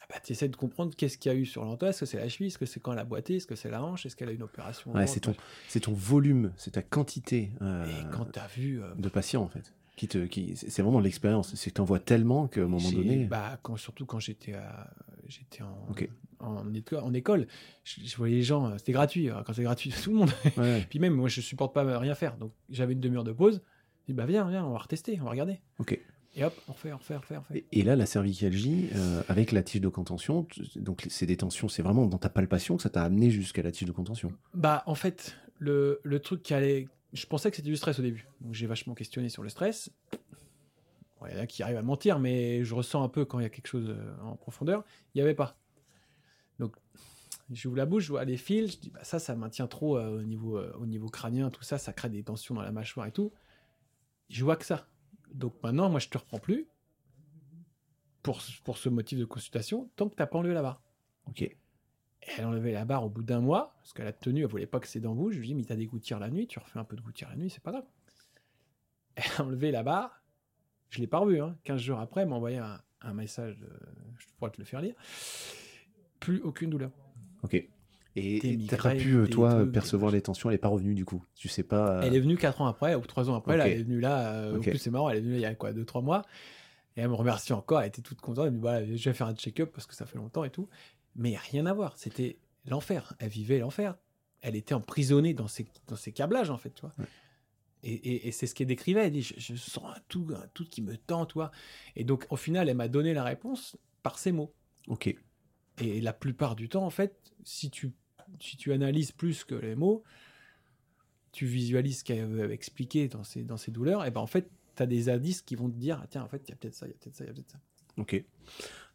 [0.02, 1.92] Ah bah, tu essaies de comprendre qu'est-ce qu'il y a eu sur l'entorse.
[1.92, 2.48] Est-ce que c'est la cheville?
[2.48, 3.38] Est-ce que c'est quand elle a boité?
[3.38, 4.06] Est-ce que c'est la hanche?
[4.06, 8.26] Est-ce qu'elle a une opération Ouais, c'est ton, volume, c'est ta quantité euh, Et quand
[8.32, 8.82] tu as vu.
[8.84, 9.74] euh, de patients, en fait.
[9.96, 11.54] Qui te, qui, c'est vraiment l'expérience.
[11.56, 13.26] C'est que tu en vois tellement qu'à un moment donné.
[13.26, 14.56] bah, quand, surtout quand j'étais
[15.28, 15.88] j'étais en.
[16.40, 17.48] En, éco- en école,
[17.84, 19.30] je, je voyais les gens, euh, c'était gratuit.
[19.30, 20.32] euh, Quand c'est gratuit, tout le monde.
[20.58, 22.38] Ouais, Puis même, moi, je supporte pas rien faire.
[22.38, 23.62] Donc, j'avais une demi-heure de pause.
[24.02, 25.60] Je dis, bah, viens, viens, on va retester, on va regarder.
[25.80, 26.00] ok.
[26.36, 27.66] Et hop, on refait, on refait, on refait, on refait.
[27.72, 31.68] Et, et là, la cervicalgie, euh, avec la tige de contention, donc c'est des tensions,
[31.68, 34.32] c'est vraiment dans ta palpation que ça t'a amené jusqu'à la tige de contention?
[34.54, 36.88] Bah, en fait, le, le truc qui allait.
[37.14, 38.28] Je pensais que c'était du stress au début.
[38.42, 39.92] Donc, j'ai vachement questionné sur le stress.
[41.28, 43.44] Il y en a qui arrivent à mentir, mais je ressens un peu quand il
[43.44, 44.86] y a quelque chose euh, en profondeur.
[45.14, 45.58] Il n'y avait pas.
[46.60, 46.76] Donc,
[47.52, 48.74] j'ouvre la bouche, je vois les fils.
[48.74, 51.64] Je dis, bah, ça, ça maintient trop euh, au, niveau, euh, au niveau crânien, tout
[51.64, 51.78] ça.
[51.78, 53.32] Ça crée des tensions dans la mâchoire et tout.
[54.30, 54.88] Je vois que ça.
[55.34, 56.68] Donc, maintenant, moi, je te reprends plus
[58.22, 60.82] pour, pour ce motif de consultation tant que tu n'as pas enlevé la barre.
[61.28, 61.42] Ok.
[61.42, 61.56] Et
[62.38, 64.66] elle a enlevé la barre au bout d'un mois, parce qu'elle a tenu, elle voulait
[64.68, 65.36] pas que ses dents bougent.
[65.36, 67.30] Je lui dis, mais t'as des gouttières la nuit, tu refais un peu de gouttières
[67.30, 67.86] la nuit, c'est pas grave.
[69.16, 70.22] Elle a enlevé la barre,
[70.90, 71.58] je l'ai pas revu, hein.
[71.64, 73.70] 15 jours après, elle m'a envoyé un, un message, de-
[74.18, 74.96] je pourrais te le faire lire.
[76.20, 76.92] Plus aucune douleur.
[77.44, 77.64] Ok.
[78.16, 81.06] Et t'as pas pu, euh, des toi, percevoir les tensions, elle est pas revenue du
[81.06, 81.24] coup.
[81.36, 82.00] Tu sais pas.
[82.00, 84.00] euh, Elle est venue 4 ans après, ou 3 ans après, là, elle est venue
[84.00, 84.68] là, euh, Ok.
[84.68, 86.24] en plus c'est marrant, elle est venue il y a quoi, 2-3 mois,
[86.98, 89.14] et elle me remercie encore, elle était toute contente, elle me dit, voilà, je vais
[89.14, 90.68] faire un check-up parce que ça fait longtemps et tout.
[91.16, 93.96] Mais rien à voir, c'était l'enfer, elle vivait l'enfer.
[94.42, 96.94] Elle était emprisonnée dans ses, dans ses câblages, en fait, tu vois.
[96.98, 97.06] Ouais.
[97.84, 100.48] Et, et- et c'est ce qu'elle décrivait, elle dit, je, je sens un tout, un
[100.54, 101.52] tout qui me tend, toi.
[101.96, 104.54] Et donc, au final, elle m'a donné la réponse par ces mots.
[104.88, 105.14] Ok.
[105.82, 107.92] Et la plupart du temps, en fait, si tu,
[108.40, 110.04] si tu analyses plus que les mots,
[111.32, 114.50] tu visualises ce qu'elle veut expliquer dans ses, dans ses douleurs, et ben en fait,
[114.76, 116.56] tu as des indices qui vont te dire, ah, tiens, en fait, il y a
[116.56, 117.60] peut-être ça, il y a peut-être ça, il y a peut-être ça.
[117.98, 118.24] Ok,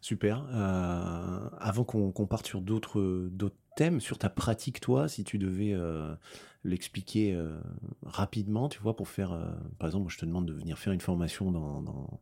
[0.00, 0.46] super.
[0.50, 3.30] Euh, avant qu'on qu'on parte sur d'autres
[3.76, 6.14] thèmes, sur ta pratique, toi, si tu devais euh,
[6.64, 7.60] l'expliquer euh,
[8.02, 9.38] rapidement, tu vois, pour faire,
[9.78, 12.20] par exemple, je te demande de venir faire une formation dans, dans,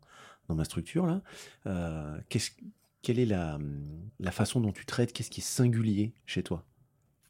[0.48, 1.22] dans ma structure, là.
[2.28, 2.52] Qu'est-ce-
[3.02, 3.58] quelle est la,
[4.20, 6.64] la façon dont tu traites Qu'est-ce qui est singulier chez toi?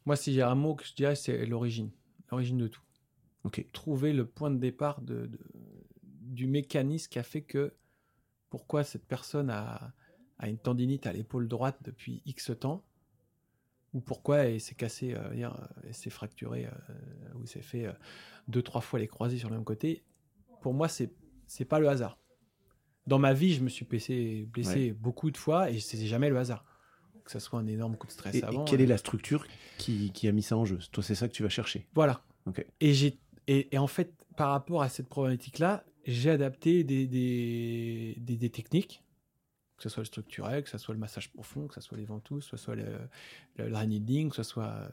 [0.05, 1.91] Moi, si j'ai un mot que je dirais, c'est l'origine.
[2.31, 2.81] L'origine de tout.
[3.43, 5.39] Ok, Trouver le point de départ de, de-
[6.03, 7.73] du mécanisme qui a fait que
[8.49, 9.93] pourquoi cette personne a,
[10.39, 12.83] a une tendinite à l'épaule droite depuis X temps,
[13.93, 15.49] ou pourquoi elle s'est cassée, euh, euh,
[15.83, 17.93] elle s'est fracturée, euh, ou s'est fait euh,
[18.47, 20.03] deux, trois fois les croisés sur le même côté.
[20.61, 21.13] Pour moi, c'est
[21.47, 22.17] c'est pas le hasard.
[23.05, 26.37] Dans ma vie, je me suis blessé, blessé beaucoup de fois et c'est jamais le
[26.37, 26.65] hasard.
[27.25, 28.65] Que ça soit un énorme coup de stress et, et avant.
[28.65, 29.45] quelle euh, est la structure
[29.77, 30.79] qui, qui a mis ça en jeu?
[30.91, 31.87] Toi, c'est ça que tu vas chercher?
[31.93, 32.21] Voilà.
[32.45, 32.65] Ok.
[32.81, 38.15] Et, j'ai, et, et en fait, par rapport à cette problématique-là, j'ai adapté des, des,
[38.19, 39.03] des, des techniques,
[39.77, 42.03] que ce soit le structurel, que ce soit le massage profond, que ce soit les
[42.03, 42.99] ventouses, que ce soit le,
[43.55, 44.89] le, le que ce soit euh,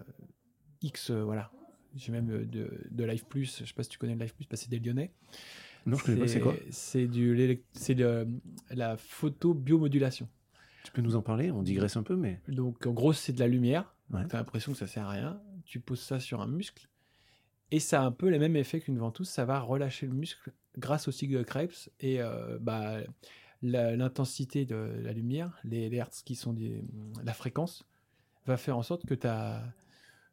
[0.82, 1.50] X, euh, voilà.
[1.96, 4.34] J'ai même euh, de, de Life Plus, je sais pas si tu connais le Life
[4.34, 5.10] Plus, parce que c'est des Lyonnais.
[5.86, 8.26] Non, je connais pas, c'est quoi C'est du, l'élect- c'est de
[8.70, 10.28] la photobiomodulation.
[10.84, 11.50] Tu peux nous en parler?
[11.50, 12.40] On digresse un peu, mais...
[12.48, 13.94] Donc, en gros, c'est de la lumière.
[14.12, 14.26] Ouais.
[14.28, 15.40] Tu as l'impression que ça sert à rien.
[15.64, 16.88] Tu poses ça sur un muscle.
[17.70, 19.28] Et ça a un peu les mêmes effets qu'une ventouse.
[19.28, 21.90] Ça va relâcher le muscle grâce au cycle de Krebs.
[22.00, 22.98] Et euh, bah,
[23.62, 26.82] l'intensité de la lumière, les, les hertz qui sont des,
[27.22, 27.84] la fréquence,
[28.46, 29.62] va faire en sorte que ta,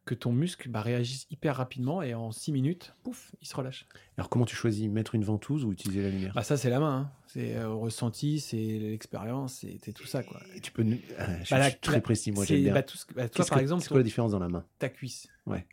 [0.08, 3.86] que ton muscle bah, réagisse hyper rapidement et en 6 minutes, pouf, il se relâche.
[4.18, 6.34] Alors comment tu choisis Mettre une ventouse ou utiliser la lumière?
[6.34, 7.12] Bah ça c'est la main, hein.
[7.28, 10.42] c'est euh, au ressenti, c'est l'expérience, c'est tout ça quoi.
[10.56, 10.82] Et tu peux.
[10.84, 12.74] nu- Ah, je, Bah, la- suis très précis, moi j'aime bien.
[12.74, 14.66] bah, tout ce bah, toi par que- exemple, c'est quoi la différence dans la main?
[14.80, 15.28] ta cuisse.
[15.46, 15.68] Ouais.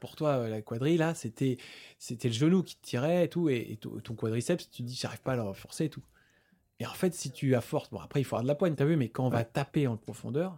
[0.00, 1.58] Pour toi, euh, la quadrille, là, c'était
[1.98, 4.94] c'était le genou qui te tirait et tout, et, et ton quadriceps, tu te dis,
[4.94, 6.02] j'arrive pas à le renforcer et tout.
[6.78, 8.76] Et en fait, si tu as force, bon, après, il faut avoir de la poigne,
[8.76, 10.56] t'as vu, mais quand on va taper en profondeur,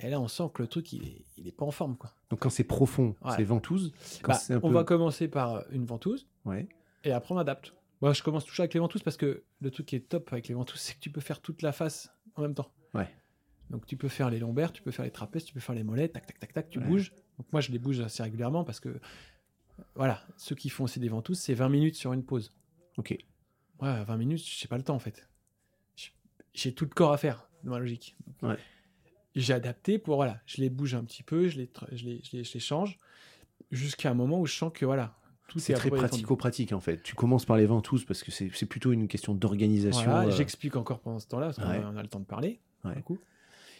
[0.00, 2.12] et là, on sent que le truc, il est, il est pas en forme, quoi.
[2.30, 3.92] Donc quand c'est profond, c'est ventouse.
[4.22, 6.68] Quand Bah, un on peu- va commencer par une ventouse, Ouais.
[7.04, 7.74] et après, on adapte.
[8.00, 10.48] Moi, je commence toujours avec les ventouses parce que le truc qui est top avec
[10.48, 12.72] les ventouses, c'est que tu peux faire toute la face en même temps.
[12.94, 13.08] Ouais.
[13.70, 15.84] Donc, tu peux faire les lombaires, tu peux faire les trapèzes, tu peux faire les
[15.84, 16.84] mollets, tac, tac, tac, tac, tu Ouais.
[16.84, 17.12] bouges.
[17.38, 18.98] Donc, moi, je les bouge assez régulièrement parce que,
[19.94, 22.52] voilà, ceux qui font aussi des ventouses, c'est 20 minutes sur une pause.
[22.98, 23.10] Ok.
[23.80, 25.28] Ouais, 20 minutes, j'ai pas le temps en fait.
[25.96, 26.10] J'ai-
[26.54, 28.16] J'ai tout le corps à faire, dans ma logique.
[28.26, 28.58] Donc, Ouais.
[29.34, 32.36] J'ai adapté pour, voilà, je les bouge un petit peu, je les, je les, je
[32.36, 32.98] les, je les change,
[33.70, 35.16] jusqu'à un moment où je sens que, voilà,
[35.48, 37.02] tout C'est est très pratico-pratique en fait.
[37.02, 40.10] Tu commences par les ventouses parce que c'est c'est plutôt une question d'organisation.
[40.10, 41.78] Voilà, euh, J'explique encore pendant ce temps-là, parce qu'on Ouais.
[41.82, 42.60] a- on a le temps de parler.
[42.84, 43.00] Ouais.
[43.02, 43.18] coup.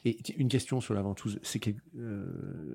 [0.04, 2.74] Et une question sur la ventouse, c'est que, euh,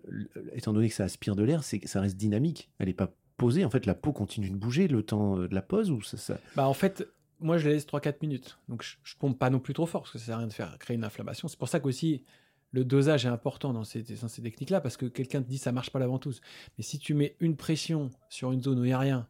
[0.54, 2.70] étant donné que ça aspire de l'air, c'est que ça reste dynamique.
[2.80, 3.66] Elle n'est pas posée.
[3.66, 6.18] En fait, la peau continue de bouger le temps euh, de la pause ou ça,
[6.18, 7.08] ça- Bah, en fait,
[7.40, 8.58] moi, je les laisse 3-4 minutes.
[8.70, 10.48] Donc, je, je pompe pas non plus trop fort, parce que ça sert à rien
[10.48, 11.48] de faire créer une inflammation.
[11.48, 12.24] C'est pour ça qu'aussi,
[12.72, 15.72] le dosage est important dans ces, dans ces techniques-là, parce que quelqu'un te dit ça
[15.72, 16.42] marche pas la ventouse.
[16.78, 19.28] Mais si tu mets une pression sur une zone où il n'y a rien,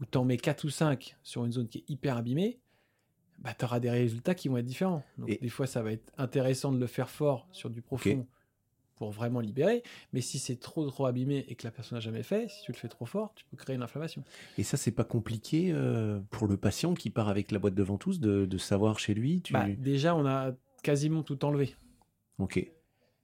[0.00, 2.58] ou tu en mets 4 ou 5 sur une zone qui est hyper abîmée,
[3.40, 5.04] bah, tu auras des résultats qui vont être différents.
[5.18, 8.26] Donc, Et- des fois, ça va être intéressant de le faire fort sur du profond
[8.96, 9.82] pour vraiment libérer.
[10.12, 12.70] Mais si c'est trop, trop abîmé et que la personne n'a jamais fait, si tu
[12.72, 14.22] le fais trop fort, tu peux créer une inflammation.
[14.56, 17.82] Et ça, c'est pas compliqué euh, pour le patient qui part avec la boîte de
[17.82, 19.40] ventouse de, de savoir chez lui.
[19.42, 19.52] Tu...
[19.52, 20.52] Bah, déjà, on a
[20.84, 21.74] quasiment tout enlevé.
[22.38, 22.64] Ok.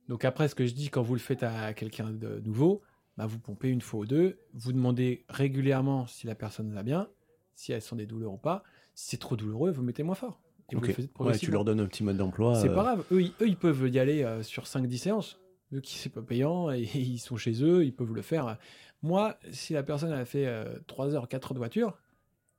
[0.08, 2.82] Donc après, ce que je dis, quand vous le faites à quelqu'un de nouveau,
[3.16, 7.08] bah, vous pompez une fois ou deux, vous demandez régulièrement si la personne va bien,
[7.54, 8.62] si elles sont des douleurs ou pas.
[8.94, 10.40] Si c'est trop douloureux, vous mettez moins fort.
[10.72, 12.54] Et vous le Ouais, tu leur donnes un petit mode d'emploi.
[12.54, 13.04] C'est euh, pas grave.
[13.12, 15.40] Eux, ils, eux, ils peuvent y aller euh, sur 5-10 séances.
[15.70, 18.58] Vu que c'est pas payant et ils sont chez eux, ils peuvent le faire.
[19.02, 20.48] Moi, si la personne a fait
[20.86, 21.98] 3 heures, 4 heures de voiture,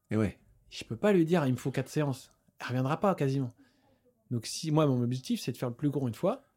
[0.10, 0.38] Et ouais.
[0.70, 2.32] je peux pas lui dire il me faut 4 séances.
[2.60, 3.54] Elle reviendra pas quasiment.
[4.32, 6.48] Donc si moi mon objectif c'est de faire le plus gros une fois.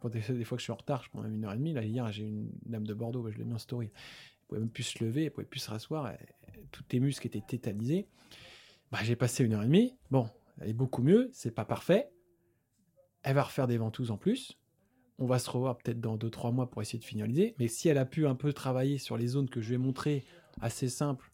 [0.00, 1.56] Pour des, des fois que je suis en retard, je prends même une heure et
[1.56, 1.72] demie.
[1.72, 3.90] Là hier j'ai une dame de Bordeaux, bah, je l'ai mis en story.
[3.94, 6.08] Elle pouvait même plus se lever, elle pouvait plus se rasseoir.
[6.08, 6.34] elle-
[6.70, 8.06] tous les muscles étaient tétanisés.
[8.90, 9.94] Bah, j'ai passé une heure et demie.
[10.10, 10.28] Bon,
[10.60, 11.30] elle est beaucoup mieux.
[11.32, 12.10] C'est pas parfait.
[13.22, 14.58] Elle va refaire des ventouses en plus.
[15.18, 17.54] On va se revoir peut-être dans 2-3 mois pour essayer de finaliser.
[17.58, 19.78] Mais si elle a pu un peu travailler sur les zones que je lui ai
[19.78, 20.24] montrées,
[20.60, 21.32] assez simples,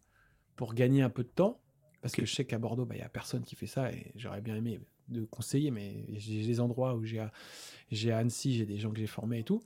[0.57, 1.61] pour gagner un peu de temps,
[2.03, 4.13] parce que je sais qu'à Bordeaux, bah, il n'y a personne qui fait ça et
[4.15, 4.81] j'aurais bien aimé
[5.11, 7.33] de conseiller, mais j'ai des endroits où j'ai à,
[7.91, 9.63] j'ai à Annecy, j'ai des gens que j'ai formés et tout.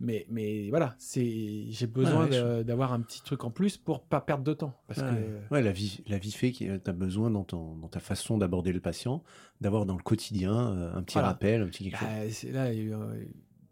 [0.00, 4.20] Mais, mais voilà, c'est j'ai besoin Ouais, d'avoir un petit truc en plus pour pas
[4.20, 4.74] perdre de temps.
[4.88, 5.06] Parce Ouais.
[5.48, 8.00] que Ouais, la vie, la vie fait que tu as besoin dans, ton, dans ta
[8.00, 9.22] façon d'aborder le patient,
[9.60, 11.28] d'avoir dans le quotidien euh, un petit Voilà.
[11.28, 12.08] rappel, un petit quelque chose.
[12.08, 13.24] Bah, c'est- là, il y a eu, euh,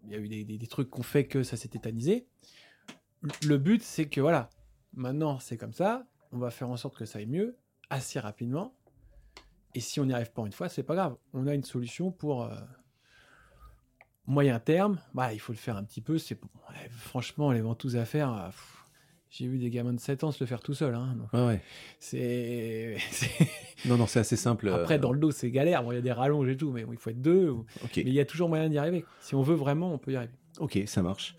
[0.05, 2.27] il y a eu des, des- des trucs qu'on fait que ça s'est tétanisé.
[3.45, 4.49] Le but, c'est que voilà,
[4.95, 7.57] maintenant c'est comme ça, on va faire en sorte que ça aille mieux
[7.91, 8.75] assez rapidement.
[9.75, 11.17] Et si on n'y arrive pas une fois, c'est pas grave.
[11.33, 12.55] On a une solution pour euh,
[14.27, 14.99] moyen terme.
[15.15, 16.19] Bah, il faut le faire un petit peu.
[16.19, 16.49] C'est bon.
[16.71, 18.33] Ouais, franchement, les ventouses à faire.
[18.33, 18.49] euh,
[19.31, 20.95] J'ai vu des gamins de 7 ans se le faire tout seul.
[20.95, 21.63] Hein, Ouais, ouais.
[21.99, 22.97] c'est
[23.87, 24.69] Non, non, c'est assez simple.
[24.69, 25.83] euh, Après, dans le dos, c'est galère.
[25.83, 27.49] Bon, il y a des rallonges et tout, mais bon, il faut être deux.
[27.51, 29.05] ou- Ok, mais il y a toujours moyen d'y arriver.
[29.21, 30.33] Si on veut vraiment, on peut y arriver.
[30.59, 31.35] ok, ça marche.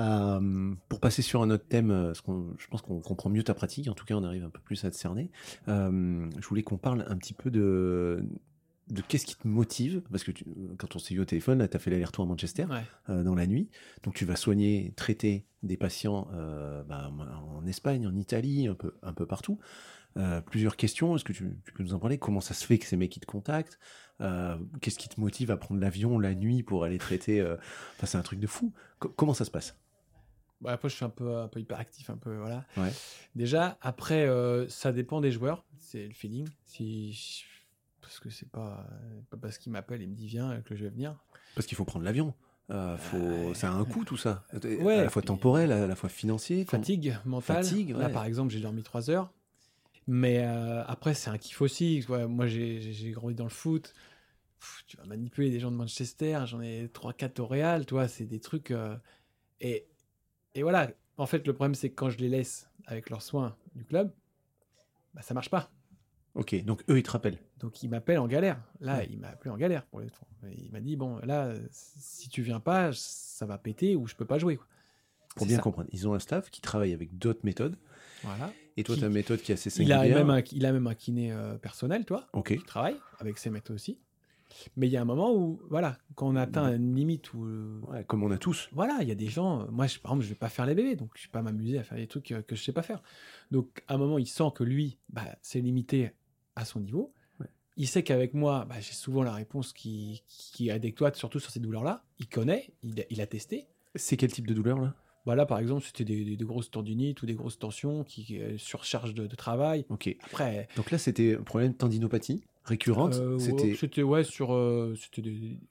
[0.00, 3.88] Euh, pour passer sur un autre thème, euh, je pense qu'on comprend mieux ta pratique,
[3.88, 5.30] en tout cas on arrive un peu plus à te cerner.
[5.68, 8.24] Euh, je voulais qu'on parle un petit peu de,
[8.88, 10.46] de qu'est-ce qui te motive, parce que tu-
[10.78, 12.64] quand on s'est vu au téléphone, tu as fait l'aller-retour à Manchester.
[12.64, 12.82] Ouais.
[13.10, 13.68] euh, dans la nuit.
[14.02, 17.12] Donc tu vas soigner, traiter des patients euh, bah,
[17.54, 19.58] en Espagne, en Italie, un peu, un peu partout.
[20.16, 21.14] Euh, plusieurs questions.
[21.14, 22.16] Est-ce que tu, tu peux nous en parler?
[22.18, 23.78] Comment ça se fait que ces mecs ils te contactent?
[24.80, 28.22] Qu'est-ce qui te motive à prendre l'avion la nuit pour aller traiter Enfin, c'est un
[28.22, 28.72] truc de fou.
[28.98, 29.76] Co- comment ça se passe?
[30.60, 32.64] Bah, après, je suis un peu, un peu hyperactif, un peu, voilà.
[32.76, 32.92] Ouais.
[33.34, 35.64] Déjà, après, euh, ça dépend des joueurs.
[35.78, 36.48] C'est le feeling.
[36.66, 37.44] Si...
[38.00, 38.86] Parce que c'est pas,
[39.30, 41.16] pas parce qu'il m'appelle et me dit viens que je vais venir.
[41.54, 42.34] Parce qu'il faut prendre l'avion.
[42.70, 43.54] Euh, faut...
[43.54, 44.44] Ça a un coût tout ça.
[44.62, 46.64] Ouais, à la fois temporel, à la fois financier.
[46.64, 47.64] Fatigue mentale.
[47.64, 49.32] Fatigue, Là, par exemple, j'ai dormi 3 heures.
[50.06, 52.04] Mais euh, après, c'est un kiff aussi.
[52.08, 53.94] Ouais, moi, j'ai grandi dans le foot.
[54.58, 56.40] Pff, tu vas manipuler des gens de Manchester.
[56.46, 57.86] J'en ai 3-4 au Real.
[57.86, 58.70] Tu vois, c'est des trucs.
[58.72, 58.96] euh,
[59.60, 59.86] et,
[60.54, 60.90] et voilà.
[61.16, 64.12] En fait, le problème, c'est que quand je les laisse avec leurs soins du club,
[65.14, 65.70] bah, ça marche pas.
[66.34, 67.38] Ok, donc eux ils te rappellent.
[67.58, 68.62] Donc il m'appelle en galère.
[68.80, 69.08] Là, Ouais.
[69.10, 70.06] il m'a appelé en galère pour les
[70.56, 74.24] Il m'a dit bon, là, si tu viens pas, ça va péter ou je peux
[74.24, 74.56] pas jouer.
[74.56, 74.66] quoi.
[75.36, 75.62] Pour bien ça.
[75.62, 77.76] comprendre, ils ont un staff qui travaille avec d'autres méthodes.
[78.22, 78.52] Voilà.
[78.76, 80.18] Et toi, Qui- ta méthode qui est assez Il a, singulière.
[80.24, 82.56] même un, il a même un kiné euh, personnel, toi, Ok.
[82.56, 83.98] qui travaille avec ses méthodes aussi.
[84.76, 87.80] Mais il y a un moment où, voilà, quand on atteint une limite où, euh,
[87.88, 88.68] Ouais, comme on a tous.
[88.72, 90.74] voilà, il y a des gens, moi, je, par exemple, je vais pas faire les
[90.74, 92.82] bébés, donc je vais pas m'amuser à faire des trucs euh, que je sais pas
[92.82, 93.02] faire.
[93.50, 96.12] Donc, à un moment, il sent que lui, bah, c'est limité
[96.56, 97.12] à son niveau.
[97.38, 97.46] Ouais.
[97.76, 101.50] Il sait qu'avec moi, bah, j'ai souvent la réponse qui, qui est adéquate, surtout sur
[101.50, 102.04] ces douleurs-là.
[102.18, 103.66] Il connaît, il, a- il a testé.
[103.94, 104.94] C'est quel type de douleur là?
[105.26, 108.40] Bah là, par exemple, c'était des, des- des grosses tendinites ou des grosses tensions qui
[108.40, 109.84] euh, surcharge de, de travail.
[109.90, 110.16] Ok.
[110.22, 113.14] Après, Donc là, c'était un problème de tendinopathie récurrente.
[113.16, 115.20] Euh, ouais, c'était c'était ouais sur euh, c'était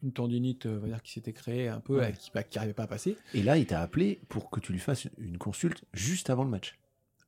[0.04, 2.14] une tendinite euh, on va dire qui s'était créée un peu Ouais.
[2.14, 3.18] qui bah, qui arrivait pas à passer.
[3.34, 6.50] et là, il t'a appelé pour que tu lui fasses une consulte juste avant le
[6.52, 6.78] match.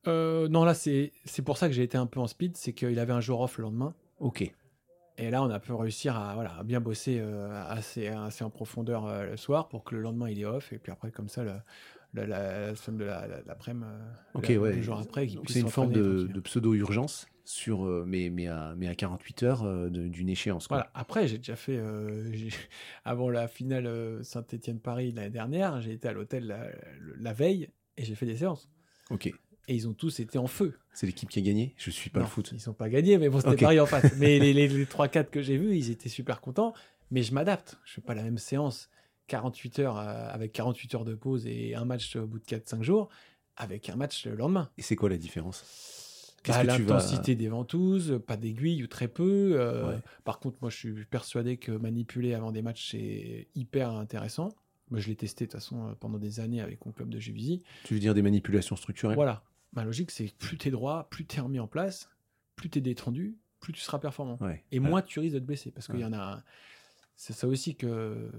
[0.06, 2.98] Non là c'est c'est pour ça que j'ai été un peu en speed, c'est qu'il
[2.98, 4.42] avait un jour off le lendemain Ok.
[5.18, 7.20] et là on a pu réussir à voilà à bien bosser
[7.68, 10.90] assez assez en profondeur le soir pour que le lendemain il est off et puis
[10.92, 11.52] après comme ça le,
[12.14, 14.72] le- la, la semaine de la- la- l'après-midi euh, Ok, la- ouais.
[14.76, 18.94] le jour après c'est une forme de pseudo-urgence sur, euh, mais, mais, à, mais à
[18.94, 20.68] 48 heures euh, d'une échéance.
[20.68, 20.76] quoi.
[20.78, 20.90] Voilà.
[20.94, 22.32] Après, j'ai déjà fait, euh,
[23.04, 26.68] avant la finale Saint-Étienne-Paris l'année dernière, j'ai été à l'hôtel la,
[27.00, 28.68] le- la veille et j'ai fait des séances.
[29.10, 29.26] Ok.
[29.68, 30.76] Et ils ont tous été en feu.
[30.92, 31.74] C'est l'équipe qui a gagné?
[31.78, 32.50] Je suis pas Non, le foot.
[32.52, 33.60] Ils sont pas gagnés, mais bon, c'était Ok.
[33.60, 34.16] Paris en face.
[34.18, 36.74] Mais les, les, les 3-4 que j'ai vus, ils étaient super contents.
[37.10, 37.78] Mais je m'adapte.
[37.84, 38.88] Je fais pas la même séance
[39.28, 43.08] 48 heures avec 48 heures de pause et un match au bout de 4-5 jours
[43.56, 44.70] avec un match le lendemain.
[44.78, 46.01] Et c'est quoi la différence?
[46.48, 49.52] Bah, tu vas- L'intensité des ventouses, pas d'aiguilles ou très peu.
[49.60, 49.98] euh, Ouais.
[50.24, 54.48] Par contre, moi, je suis persuadé que manipuler avant des matchs, c'est hyper intéressant.
[54.90, 57.18] Moi, je l'ai testé de toute façon euh, pendant des années avec mon club de
[57.18, 57.62] Juvisy.
[57.84, 59.42] Tu veux dire des manipulations structurelles Voilà.
[59.72, 62.10] Ma logique, c'est que plus t'es droit, plus t'es remis en place,
[62.56, 64.36] plus t'es détendu, plus tu seras performant.
[64.40, 64.62] Ouais.
[64.72, 64.88] Et Ouais.
[64.88, 65.70] moins tu risques de te blesser.
[65.70, 66.42] Parce qu'il y en a.
[67.16, 68.30] C'est ça aussi que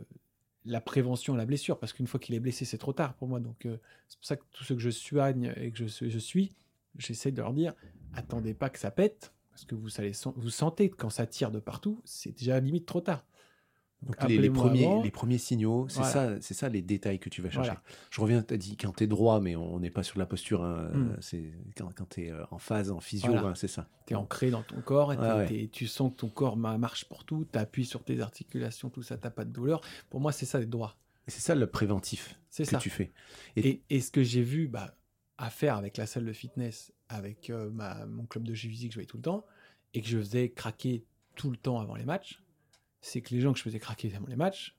[0.65, 1.79] la prévention à la blessure.
[1.79, 3.39] Parce qu'une fois qu'il est blessé, c'est trop tard pour moi.
[3.39, 3.77] Donc, euh,
[4.09, 6.51] c'est pour ça que tous ceux que je soigne et que je, je suis,
[6.97, 7.73] j'essaie de leur dire
[8.13, 9.33] attendez pas que ça pète.
[9.51, 12.59] Parce que vous, allez, sen- vous sentez que quand ça tire de partout, c'est déjà
[12.59, 13.23] limite trop tard.
[14.01, 15.01] Donc les, les premiers, avant.
[15.01, 16.11] les premiers signaux, c'est Voilà.
[16.11, 17.69] ça, c'est ça les détails que tu vas chercher.
[17.69, 17.83] Voilà.
[18.09, 20.25] Je reviens, tu as dit quand tu es droit, mais on n'est pas sur la
[20.25, 20.63] posture.
[20.63, 21.11] hein, Mm.
[21.11, 23.49] euh, C'est quand, quand tu es en phase, en physio, Voilà.
[23.49, 23.87] hein, c'est ça.
[24.07, 25.69] Tu es ancré dans ton corps, et ouais.
[25.71, 29.03] tu sens que ton corps ma- marche pour tout, tu appuies sur tes articulations, tout
[29.03, 29.79] ça, tu pas de douleur.
[30.09, 30.97] Pour moi, c'est ça d'être droit.
[31.27, 32.79] Et C'est ça le préventif que ça.
[32.79, 33.13] tu fais.
[33.55, 34.95] Et, et ce que j'ai vu bah,
[35.37, 38.93] à faire avec la salle de fitness, avec euh, ma, mon club de physique que
[38.93, 39.45] je voyais tout le temps,
[39.93, 41.03] et que je faisais craquer
[41.35, 42.41] tout le temps avant les matchs,
[43.01, 44.75] c'est que les gens que je faisais craquer avant les matchs,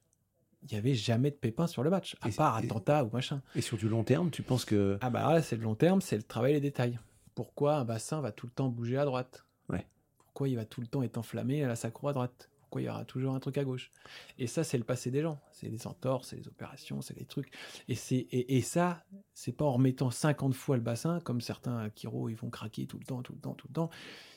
[0.62, 3.42] il n'y avait jamais de pépins sur le match, à Et- part attentat ou machin.
[3.54, 4.96] Et sur du long terme, tu penses que.
[5.02, 6.98] Ah bah là, c'est le long terme, c'est le travail et les détails.
[7.34, 9.44] Pourquoi un bassin va tout le temps bouger à droite?
[9.68, 9.86] Ouais.
[10.16, 12.48] Pourquoi il va tout le temps être enflammé à la sacro à droite?
[12.74, 13.92] Pourquoi il y aura toujours un truc à gauche
[14.36, 15.40] Et ça, c'est le passé des gens.
[15.52, 17.52] C'est les entorses, c'est les opérations, c'est les trucs.
[17.86, 21.88] Et, c'est, et, et ça, c'est pas en remettant 50 fois le bassin, comme certains
[21.94, 23.90] chiro, ils vont craquer tout le temps, tout le temps, tout le temps.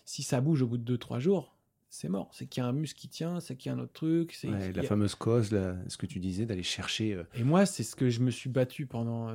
[0.05, 1.57] Si ça bouge au bout de 2-3 jours,
[1.89, 2.29] c'est mort.
[2.31, 4.33] C'est qu'il y a un muscle qui tient, c'est qu'il y a un autre truc.
[4.33, 7.15] C'est Ouais, qu'il la a- fameuse cause, là, ce que tu disais, d'aller chercher.
[7.15, 9.33] euh, et moi, c'est ce que je me suis battu pendant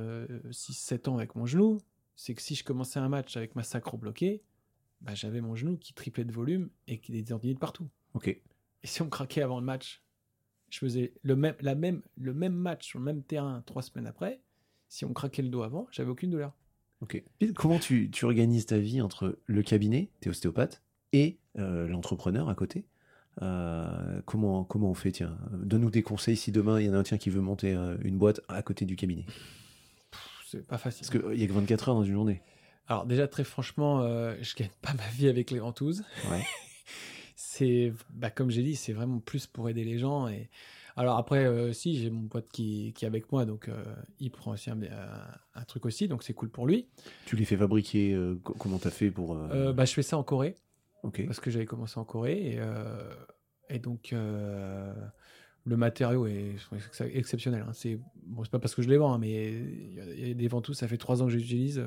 [0.51, 1.77] 6-7 ans avec mon genou.
[2.15, 4.43] C'est que si je commençais un match avec ma sacro bloquée,
[5.01, 7.89] bah, j'avais mon genou qui triplait de volume et qui était tendinites partout.
[8.13, 8.39] Ok.
[8.83, 10.01] Et si on me craquait avant le match,
[10.69, 14.07] je faisais le même, la même, le même match sur le même terrain trois semaines
[14.07, 14.41] après.
[14.89, 16.53] Si on me craquait le dos avant, j'avais aucune douleur.
[17.01, 17.21] Ok.
[17.55, 22.55] Comment tu, tu organises ta vie entre le cabinet, t'es ostéopathe, et euh, l'entrepreneur à
[22.55, 22.85] côté?
[23.41, 26.97] Euh, comment, comment on fait Tiens, donne-nous des conseils si demain il y en a
[26.97, 29.25] un tien qui veut monter euh, une boîte à côté du cabinet.
[30.45, 31.07] C'est pas facile.
[31.07, 32.41] Parce qu'il n'y a que 24 heures dans une journée.
[32.87, 36.03] Alors déjà très franchement, euh, je gagne pas ma vie avec les ventouses.
[36.29, 36.43] Ouais.
[37.53, 40.27] c'est, bah, comme j'ai dit, c'est vraiment plus pour aider les gens.
[40.27, 40.49] Et
[40.95, 43.83] alors après, euh, si j'ai mon pote qui, qui est avec moi, donc euh,
[44.19, 44.79] il prend aussi un,
[45.53, 46.87] un- truc aussi, donc c'est cool pour lui.
[47.25, 49.35] Tu les fais fabriquer euh, co- Comment t'as fait pour.
[49.35, 50.55] euh, Euh, bah, je fais ça en Corée
[51.03, 51.25] ok.
[51.27, 53.13] parce que j'avais commencé en Corée et, euh,
[53.69, 54.91] et donc euh,
[55.65, 56.55] le matériau est,
[57.13, 57.65] exceptionnel.
[57.67, 57.73] hein.
[57.73, 60.27] C'est bon, c'est pas parce que je les vends, hein, mais il y a- il
[60.27, 61.83] y, a des ventouses, ça fait trois ans que j'utilise.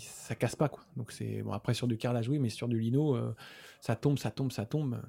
[0.00, 0.84] Ça casse pas quoi.
[0.96, 3.34] Donc c'est bon après sur du carrelage oui, mais sur du lino euh,
[3.80, 5.00] ça tombe, ça tombe, ça tombe.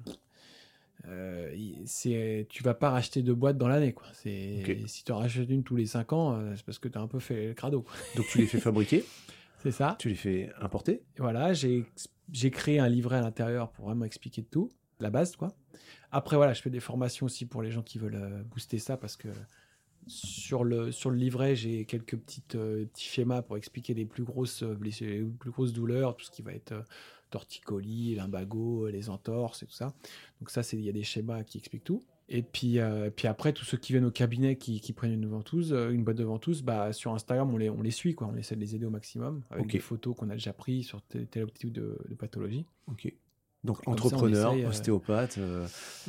[1.06, 1.54] Euh,
[1.86, 4.06] c'est tu vas pas racheter deux boîtes dans l'année quoi.
[4.12, 6.98] C'est si tu en rachètes une tous les cinq ans, euh, c'est parce que tu
[6.98, 7.82] as un peu fait le crado.
[7.82, 7.92] quoi.
[8.16, 9.04] Donc tu les fais fabriquer,
[9.62, 9.96] C'est ça.
[9.98, 11.02] tu les fais importer.
[11.18, 11.84] Voilà, j'ai
[12.32, 14.70] j'ai créé un livret à l'intérieur pour vraiment expliquer tout,
[15.00, 15.54] la base quoi.
[16.10, 18.96] Après voilà, je fais des formations aussi pour les gens qui veulent euh, booster ça
[18.96, 19.28] parce que
[20.08, 24.24] sur le, sur le livret, j'ai quelques petites, euh, petits schémas pour expliquer les plus
[24.24, 26.82] grosses, euh, blessures, les plus grosses douleurs, tout ce qui va être euh,
[27.30, 29.94] torticolis, lumbago, les entorses et tout ça.
[30.40, 32.02] Donc ça, il y a des schémas qui expliquent tout.
[32.30, 35.26] Et puis, euh, puis après, tous ceux qui viennent au cabinet, qui, qui prennent une
[35.26, 38.28] ventouse, euh, une boîte de ventouse, bah, sur Instagram, on les, on les suit, quoi.
[38.30, 41.00] On essaie de les aider au maximum avec des photos qu'on a déjà prises sur
[41.02, 42.66] tel, tel type de, de pathologie.
[42.86, 43.12] Ok.
[43.64, 45.66] Donc ça, entrepreneur, euh, ostéopathe, euh,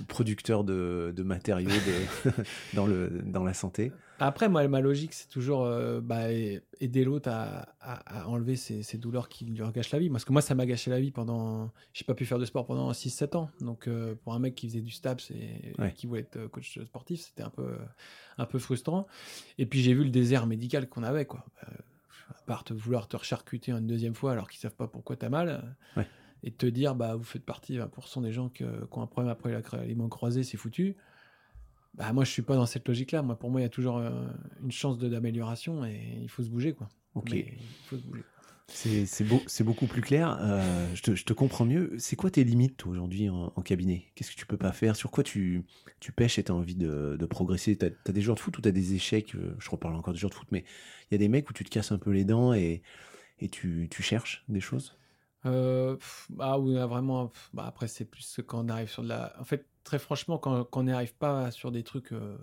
[0.07, 2.31] producteur de, de matériaux de,
[2.75, 3.91] dans, le, dans la santé.
[4.21, 8.97] Après, moi, ma logique, c'est toujours euh, bah, aider l'autre à, à- à enlever ces
[8.97, 10.09] douleurs qui lui gâchent la vie.
[10.09, 11.71] Parce que moi, ça m'a gâché la vie pendant.
[11.93, 13.49] J'ai pas pu faire de sport pendant 6-7 ans.
[13.61, 17.21] Donc, euh, pour un mec qui faisait du STAPS et, qui voulait être coach sportif,
[17.21, 17.77] c'était un peu,
[18.37, 19.07] un peu frustrant.
[19.57, 21.45] Et puis, j'ai vu le désert médical qu'on avait, quoi.
[21.61, 25.29] À part te vouloir te recharcuter une deuxième fois alors qu'ils savent pas pourquoi t'as
[25.29, 25.49] mal.
[25.49, 26.07] euh, Ouais.
[26.43, 29.31] Et te dire, bah, vous faites partie 20% des gens que- qui ont un problème
[29.31, 30.95] après la les mains croisées, c'est foutu.
[31.95, 33.21] Bah, moi, je suis pas dans cette logique-là.
[33.21, 34.27] Moi, pour moi, il y a toujours euh,
[34.63, 36.87] une chance de- d'amélioration et il faut se bouger, quoi.
[37.15, 37.31] Ok.
[37.31, 38.23] Mais il faut se bouger.
[38.71, 40.37] C'est beau, beaucoup plus clair.
[40.41, 41.93] Euh, je, te, je te comprends mieux.
[41.97, 44.05] C'est quoi tes limites aujourd'hui en, en cabinet?
[44.15, 44.95] Qu'est-ce que tu peux pas faire?
[44.95, 45.63] Sur quoi tu,
[45.99, 47.75] tu pêches et tu as envie de, de progresser?
[47.75, 49.33] Tu as, des joueurs de foot ou tu as des échecs?
[49.35, 50.63] Euh, Je reparle encore des joueurs de foot, mais
[51.09, 52.83] il y a des mecs où tu te casses un peu les dents et,
[53.39, 54.95] et tu, tu cherches des choses?
[55.45, 57.27] Euh, pff, oui, là, vraiment.
[57.27, 59.33] pff, bah, après, c'est plus quand on arrive sur de la.
[59.39, 62.37] En fait, très franchement, quand, quand on n'y arrive pas sur des trucs euh,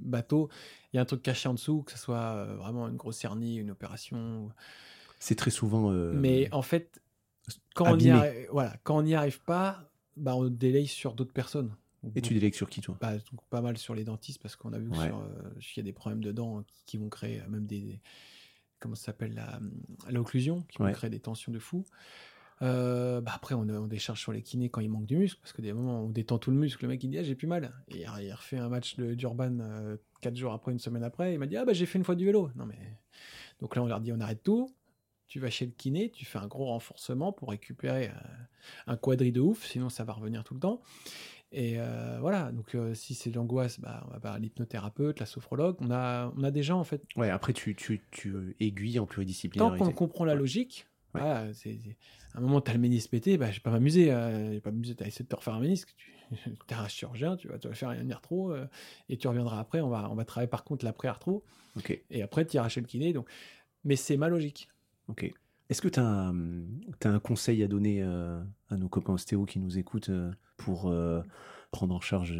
[0.00, 0.48] bateaux,
[0.92, 3.22] il y a un truc caché en dessous, que ce soit euh, vraiment une grosse
[3.24, 4.46] hernie, une opération.
[4.46, 4.52] ou-
[5.20, 5.92] C'est très souvent.
[5.92, 7.00] euh, Mais en fait,
[7.74, 8.26] quand on n'y abîmé.
[8.28, 11.74] arrive, voilà, quand on n'y arrive pas, bah, on délaye sur d'autres personnes.
[12.16, 12.98] Et tu délègues sur qui toi?
[13.00, 15.12] Bah, donc, pas mal sur les dentistes parce qu'on a vu Ouais.
[15.60, 18.00] qu'il y a des problèmes de dents qui, qui vont créer même des, des-
[18.80, 19.40] comment ça s'appelle
[20.10, 20.88] l'occlusion qui Ouais.
[20.88, 21.84] vont créer des tensions de fou.
[22.60, 25.52] Euh, bah après on, on décharge sur les kinés quand il manque du muscle parce
[25.52, 27.48] que des moments on détend tout le muscle le mec il dit ah, j'ai plus
[27.48, 31.38] mal et il refait un match d'urban euh, quatre jours après une semaine après il
[31.40, 32.78] m'a dit ah bah j'ai fait une fois du vélo non mais
[33.60, 34.72] donc là on leur dit on arrête tout
[35.26, 38.12] tu vas chez le kiné tu fais un gros renforcement pour récupérer euh,
[38.86, 40.82] un quadri de ouf sinon ça va revenir tout le temps
[41.54, 45.76] et euh, voilà, donc si c'est de l'angoisse, bah, on va voir l'hypnothérapeute, la sophrologue.
[45.80, 49.04] On a, on a des gens, en fait, Ouais, après tu, tu, tu aiguilles en
[49.04, 49.78] pluridisciplinarité.
[49.80, 50.38] tant qu'on comprend la Ouais.
[50.38, 51.20] logique, Ouais.
[51.20, 51.96] voilà, c'est, c'est-
[52.34, 54.10] à un moment, tu as le ménisque pété, bah, je vais pas m'amuser.
[54.10, 56.10] Euh, je vais pas m'amuser, tu as essayé de te refaire un ménisque, tu
[56.70, 58.66] es un chirurgien, tu vas te faire une arthro, euh,
[59.08, 59.80] et tu reviendras après.
[59.80, 61.44] On va, on va travailler par contre l'après-arthro,
[61.76, 63.12] Ok, et après, tu iras chez le kiné.
[63.12, 63.28] Donc...
[63.84, 64.68] Mais c'est ma logique.
[65.08, 65.32] ok.
[65.68, 66.32] Est-ce que tu as,
[67.08, 71.22] un conseil à donner euh, à nos copains ostéo qui nous écoutent euh, pour euh,
[71.70, 72.38] prendre en charge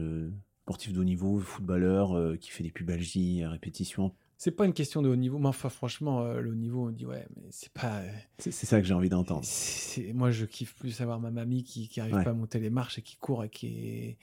[0.64, 4.14] sportif de haut niveau, footballeur qui fait des pubalgies à répétition
[4.44, 6.90] C'est pas une question de haut niveau, mais enfin, franchement, euh, le haut niveau, on
[6.90, 7.98] dit, ouais, mais c'est pas.
[8.00, 9.46] euh, C'est ça que j'ai envie d'entendre.
[10.14, 12.24] Moi, je kiffe plus avoir ma mamie qui, qui arrive Ouais.
[12.24, 14.16] pas à monter les marches et qui court et qui,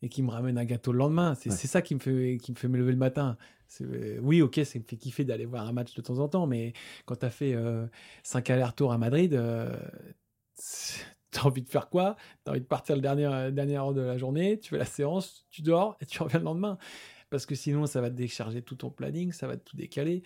[0.00, 1.34] et qui me ramène un gâteau le lendemain.
[1.34, 1.56] C'est Ouais.
[1.56, 3.36] ça qui me, fait, qui me fait me lever le matin.
[3.82, 6.46] Euh, Oui, ok, ça me fait kiffer d'aller voir un match de temps en temps,
[6.46, 6.72] mais
[7.04, 7.54] quand tu as fait
[8.22, 9.76] 5 allers-retours à Madrid, euh,
[11.30, 12.16] tu as envie de faire quoi?
[12.42, 14.86] Tu as envie de partir le dernier, dernière heure de la journée, tu fais la
[14.86, 16.78] séance, tu dors et tu reviens le lendemain.
[17.30, 20.22] Parce que sinon, ça va te décharger tout ton planning, ça va te tout décaler.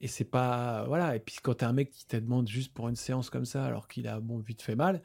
[0.00, 0.84] Et c'est pas.
[0.86, 1.14] Voilà.
[1.16, 3.64] Et puis quand t'as un mec qui te demande juste pour une séance comme ça,
[3.64, 5.02] alors qu'il a bon, vite fait mal,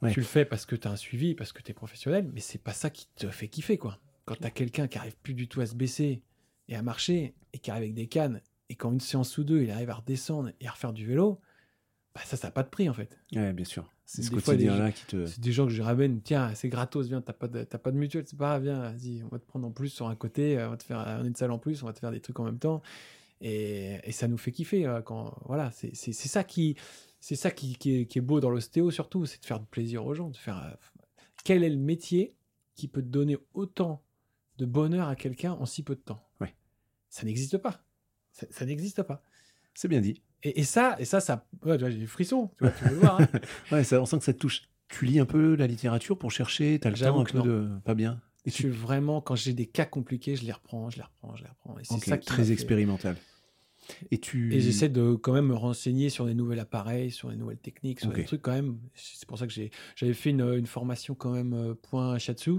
[0.00, 0.10] Ouais.
[0.10, 2.72] tu le fais parce que t'as un suivi, parce que t'es professionnel, mais c'est pas
[2.72, 4.00] ça qui te fait kiffer, quoi.
[4.24, 6.22] Quand t'as quelqu'un qui arrive plus du tout à se baisser
[6.68, 9.62] et à marcher, et qui arrive avec des cannes, et qu'en une séance ou deux,
[9.62, 11.40] il arrive à redescendre et à refaire du vélo,
[12.16, 13.16] bah ça, ça n'a pas de prix, en fait.
[13.32, 13.88] Ouais, bien sûr.
[14.14, 15.24] C'est ce quotidien-là qui te.
[15.26, 17.90] C'est des gens que je ramène, tiens, c'est gratos, viens, t'as pas, de, t'as pas
[17.92, 20.16] de mutuelle, c'est pas grave, viens, vas-y, on va te prendre en plus sur un
[20.16, 22.10] côté, euh, on va te faire un une salle en plus, on va te faire
[22.10, 22.82] des trucs en même temps.
[23.40, 24.86] Et, et ça nous fait kiffer.
[24.86, 26.76] euh, Quand, voilà, c'est, c'est, c'est ça, qui,
[27.20, 30.04] c'est ça qui, qui, est, qui est beau dans l'ostéo, surtout, c'est de faire plaisir
[30.04, 30.58] aux gens, de faire.
[30.62, 30.76] euh,
[31.42, 32.36] quel est le métier
[32.74, 34.02] qui peut te donner autant
[34.58, 36.20] de bonheur à quelqu'un en si peu de temps?
[36.40, 36.54] Ouais.
[37.08, 37.82] Ça n'existe pas.
[38.30, 39.22] Ça, ça n'existe pas.
[39.74, 40.20] C'est bien dit.
[40.44, 42.84] Et, et ça, et ça, ça, ouais, tu vois, j'ai des frissons, tu vois, tu
[42.84, 43.20] veux le voir.
[43.20, 43.28] hein.
[43.72, 44.62] Ouais, ça, on sent que ça te touche.
[44.88, 47.44] Tu lis un peu la littérature pour chercher, t'as le temps un peu non.
[47.44, 47.68] de.
[47.84, 48.20] Pas bien.
[48.44, 51.36] Et je suis vraiment, quand j'ai des cas compliqués, je les reprends, je les reprends,
[51.36, 51.78] je les reprends.
[51.78, 53.16] Et c'est Ok, ça qui très expérimental.
[54.10, 54.52] Et tu.
[54.52, 58.00] Et j'essaie de quand même me renseigner sur des nouveaux appareils, sur les nouvelles techniques,
[58.00, 58.78] sur des trucs quand même.
[58.94, 62.54] C'est pour ça que j'ai, j'avais fait une, une formation quand même euh, point Shatsu.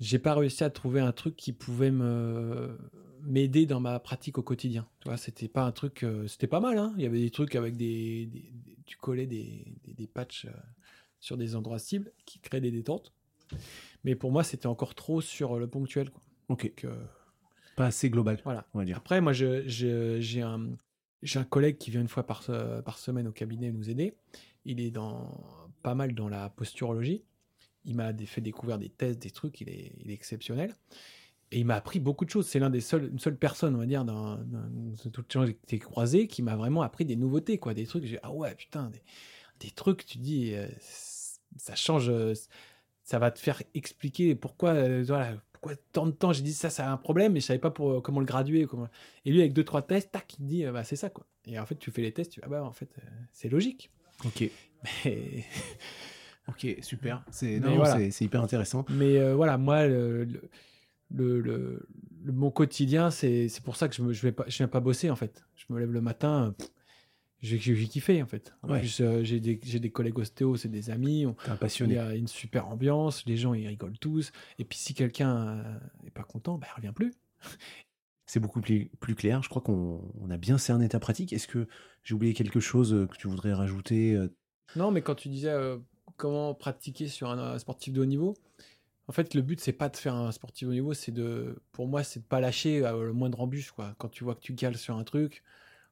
[0.00, 2.76] J'ai pas réussi à trouver un truc qui pouvait me
[3.22, 4.86] m'aider dans ma pratique au quotidien.
[5.00, 6.78] Tu vois, c'était pas un truc, euh, c'était pas mal.
[6.78, 6.92] Hein.
[6.96, 10.46] Il y avait des trucs avec des, des- des- tu collais des, des, des patchs
[10.46, 10.50] euh,
[11.20, 13.12] sur des endroits cibles qui créaient des détentes.
[14.04, 16.10] Mais pour moi, c'était encore trop sur le ponctuel.
[16.10, 16.22] Quoi.
[16.48, 16.64] Ok.
[16.64, 17.04] Donc, euh,
[17.76, 18.66] Pas assez global, voilà.
[18.74, 18.96] on va dire.
[18.96, 20.70] Après, moi, je- je- j'ai un,
[21.48, 24.14] collègue qui vient une fois par, se- par semaine au cabinet nous aider.
[24.64, 25.30] Il est dans,
[25.82, 27.22] pas mal dans la posturologie.
[27.84, 29.60] Il m'a fait découvrir des tests, des trucs.
[29.60, 30.74] Il est, il est exceptionnel.
[31.52, 32.46] Et il m'a appris beaucoup de choses.
[32.48, 35.44] C'est l'un des seuls, une seule personne, on va dire, dans, dans, dans les gens
[35.44, 37.74] que j'ai croisés, qui m'a vraiment appris des nouveautés, quoi.
[37.74, 39.02] Des trucs, j'ai, ah ouais, putain, des,
[39.60, 40.66] des trucs, tu dis, euh,
[41.58, 42.08] ça change.
[42.08, 42.32] euh,
[43.04, 46.70] ça va te faire expliquer pourquoi, euh, voilà, pourquoi tant de temps j'ai dit ça,
[46.70, 48.64] ça a un problème, mais je savais pas pour, comment le graduer.
[48.66, 48.88] Comment...
[49.26, 51.26] Et lui, avec deux, trois tests, tac, il dit, bah, c'est ça, quoi.
[51.46, 52.88] Et en fait, tu fais les tests, tu ah bah, en fait,
[53.30, 53.90] c'est logique.
[54.24, 54.48] Ok.
[55.04, 55.44] Mais,
[56.48, 57.24] Ok, super.
[57.30, 58.00] C'est voilà.
[58.02, 58.84] hyper intéressant.
[58.88, 60.50] mais voilà, moi, le, le,
[61.14, 61.86] le- le-
[62.24, 64.80] le- mon quotidien, c'est pour ça que je ne je vais pas, je viens pas
[64.80, 65.44] bosser, en fait.
[65.56, 66.66] Je me lève le matin, euh,
[67.40, 68.54] j'ai kiffé, en fait.
[68.62, 68.78] En Ouais.
[68.80, 71.94] plus, euh, j'ai des, des collègues ostéo, c'est des amis, on- un il passionné.
[71.94, 74.30] y a une super ambiance, les gens, ils rigolent tous.
[74.58, 75.64] Et puis, si quelqu'un
[76.04, 77.12] n'est pas content, bah, il revient plus.
[78.26, 79.42] C'est beaucoup plus, plus clair.
[79.42, 81.32] Je crois qu'on on a bien cerné ta pratique.
[81.32, 81.66] Est-ce que
[82.04, 84.28] j'ai oublié quelque chose euh, que tu voudrais rajouter euh,
[84.76, 85.76] Non, mais quand tu disais euh,
[86.16, 88.34] comment pratiquer sur un, un sportif de haut niveau,
[89.08, 91.88] en fait, le but, c'est pas de faire un sportif haut niveau, c'est de, pour
[91.88, 93.94] moi, c'est de pas lâcher euh, le moindre embûche, quoi.
[93.98, 95.42] Quand tu vois que tu cales sur un truc,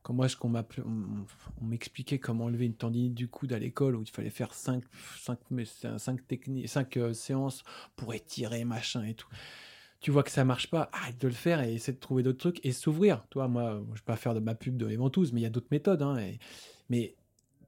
[0.02, 4.10] quand moi, qu'on on, m'expliquait comment enlever une tendinite du coude à l'école, où il
[4.10, 4.84] fallait faire 5
[5.18, 7.64] cinq, mais c'est un cinq techniques, cinq euh, séances
[7.96, 9.28] pour étirer, machin et tout.
[10.00, 12.38] Tu vois que ça marche pas, arrête de le faire et essaie de trouver d'autres
[12.38, 13.26] trucs et s'ouvrir.
[13.30, 15.46] Toi, moi, je vais pas faire de ma pub de les ventouses, mais il y
[15.46, 16.02] a d'autres méthodes.
[16.02, 16.18] Hein,
[16.88, 17.16] mais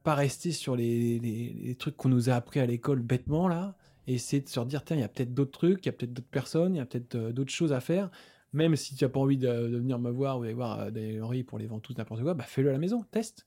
[0.03, 3.77] pas rester sur les- les trucs qu'on nous a appris à l'école bêtement là
[4.07, 5.93] et essayer de se redire tiens il y a peut-être d'autres trucs il y a
[5.93, 8.11] peut-être d'autres personnes il y a peut-être euh, d'autres choses à faire
[8.53, 11.21] même si tu n'as pas envie de, de venir me voir ou d'aller voir euh,
[11.23, 13.47] Henri pour les ventouses n'importe quoi bah fais-le à la maison teste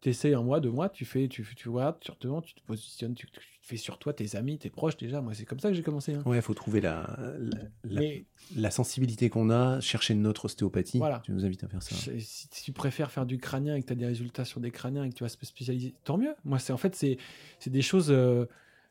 [0.00, 3.14] t'essayes un mois deux mois tu fais tu, tu vois tu te tu te positionnes
[3.14, 5.74] tu, tu fais sur toi tes amis tes proches déjà moi c'est comme ça que
[5.74, 6.22] j'ai commencé hein.
[6.24, 8.24] Ouais, il faut trouver la, la, la- mais
[8.56, 10.98] la sensibilité qu'on a, chercher notre ostéopathie.
[10.98, 11.20] Voilà.
[11.24, 11.94] Tu nous invites à faire ça.
[11.94, 14.70] Je- si tu préfères faire du crânien et que tu as des résultats sur des
[14.72, 16.34] crâniens et que tu vas se spécialiser, tant mieux.
[16.44, 17.18] Moi, c'est en fait, c'est
[17.60, 18.10] c'est des choses.
[18.10, 18.46] euh,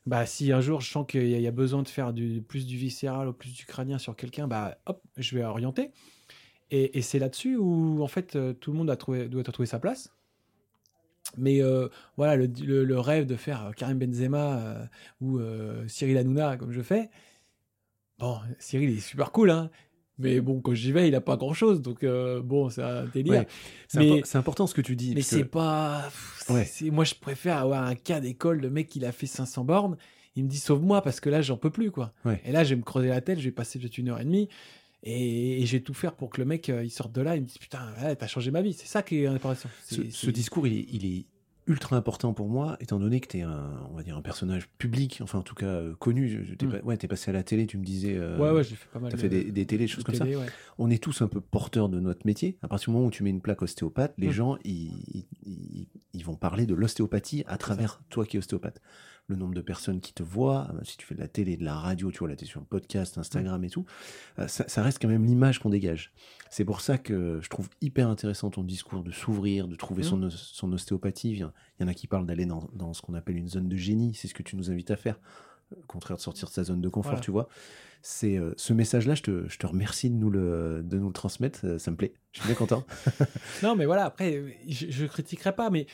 [0.06, 2.76] bah, si un jour je sens qu'il y, a- besoin de faire du, plus du
[2.76, 5.90] viscéral ou plus du crânien sur quelqu'un, bah hop, je vais orienter.
[6.70, 9.80] Et, c'est là-dessus où en fait euh, tout le monde a trouvé, doit trouver sa
[9.80, 10.12] place.
[11.36, 14.88] Mais euh, voilà, le, rêve de faire euh, Karim Benzema
[15.20, 15.40] ou
[15.86, 17.10] Cyril Hanouna comme je fais,
[18.18, 19.70] bon, Cyril il est super cool, hein.
[20.20, 23.06] Mais bon, quand j'y vais, il a pas grand chose, donc euh, bon, c'est un
[23.06, 23.32] délire.
[23.40, 23.46] Ouais.
[23.88, 25.14] C'est Mais- impo- c'est important ce que tu dis.
[25.14, 26.10] Mais que- c'est pas.
[26.48, 26.68] Ouais.
[26.90, 29.96] Moi, je préfère avoir un cas d'école, le mec, il a fait 500 bornes.
[30.36, 32.12] Il me dit sauve-moi parce que là, j'en peux plus, quoi.
[32.24, 32.40] Ouais.
[32.44, 34.24] Et là, je vais me creuser la tête, je vais passer peut-être une heure et
[34.24, 34.48] demie.
[35.02, 37.34] Et, et je vais tout faire pour que le mec, euh, il sorte de là,
[37.34, 37.80] il me dise putain,
[38.18, 38.74] t'as changé ma vie.
[38.74, 39.68] C'est ça qui est intéressant.
[39.88, 41.24] Ce, discours, il est, il est
[41.70, 44.68] ultra important pour moi, étant donné que tu es un, on va dire, un personnage
[44.78, 46.28] public, enfin en tout cas euh, connu.
[46.28, 46.70] Je- T'es Mm.
[46.70, 48.16] pas- ouais, t'es passé à la télé, tu me disais.
[48.16, 49.90] euh, Ouais, ouais, j'ai fait pas mal T'as de- fait des, des télés, des de
[49.90, 50.24] choses comme ça.
[50.24, 50.36] ouais.
[50.78, 52.58] On est tous un peu porteurs de notre métier.
[52.62, 54.32] À partir du moment où tu mets une plaque ostéopathe, les Mm.
[54.32, 58.80] gens, ils, ils- ils vont parler de l'ostéopathie à travers toi qui es ostéopathe.
[59.30, 61.64] Le nombre de personnes qui te voient, euh, si tu fais de la télé, de
[61.64, 63.86] la radio, tu vois, là, tu es sur le podcast, Instagram et tout,
[64.40, 66.12] euh, ça, ça reste quand même l'image qu'on dégage.
[66.50, 70.20] C'est pour ça que je trouve hyper intéressant ton discours de s'ouvrir, de trouver son,
[70.24, 71.30] os- son ostéopathie.
[71.30, 73.76] Il y en- a qui parlent d'aller dans, dans ce qu'on appelle une zone de
[73.76, 75.20] génie, c'est ce que tu nous invites à faire.
[75.76, 77.24] Au contraire de sortir de sa zone de confort, Voilà.
[77.24, 77.48] tu vois.
[78.02, 81.12] C'est euh, ce message-là, je te, je te remercie de nous le, de nous le
[81.12, 81.60] transmettre.
[81.64, 82.14] euh, Ça me plaît.
[82.32, 82.84] Je suis bien content.
[83.62, 85.86] Non, mais voilà, après, je, je critiquerai pas, mais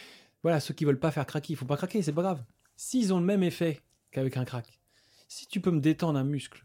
[0.42, 2.42] voilà, ceux qui veulent pas faire craquer, il faut pas craquer, c'est pas grave.
[2.76, 4.80] S'ils ont le même effet qu'avec un crack,
[5.28, 6.64] si tu peux me détendre un muscle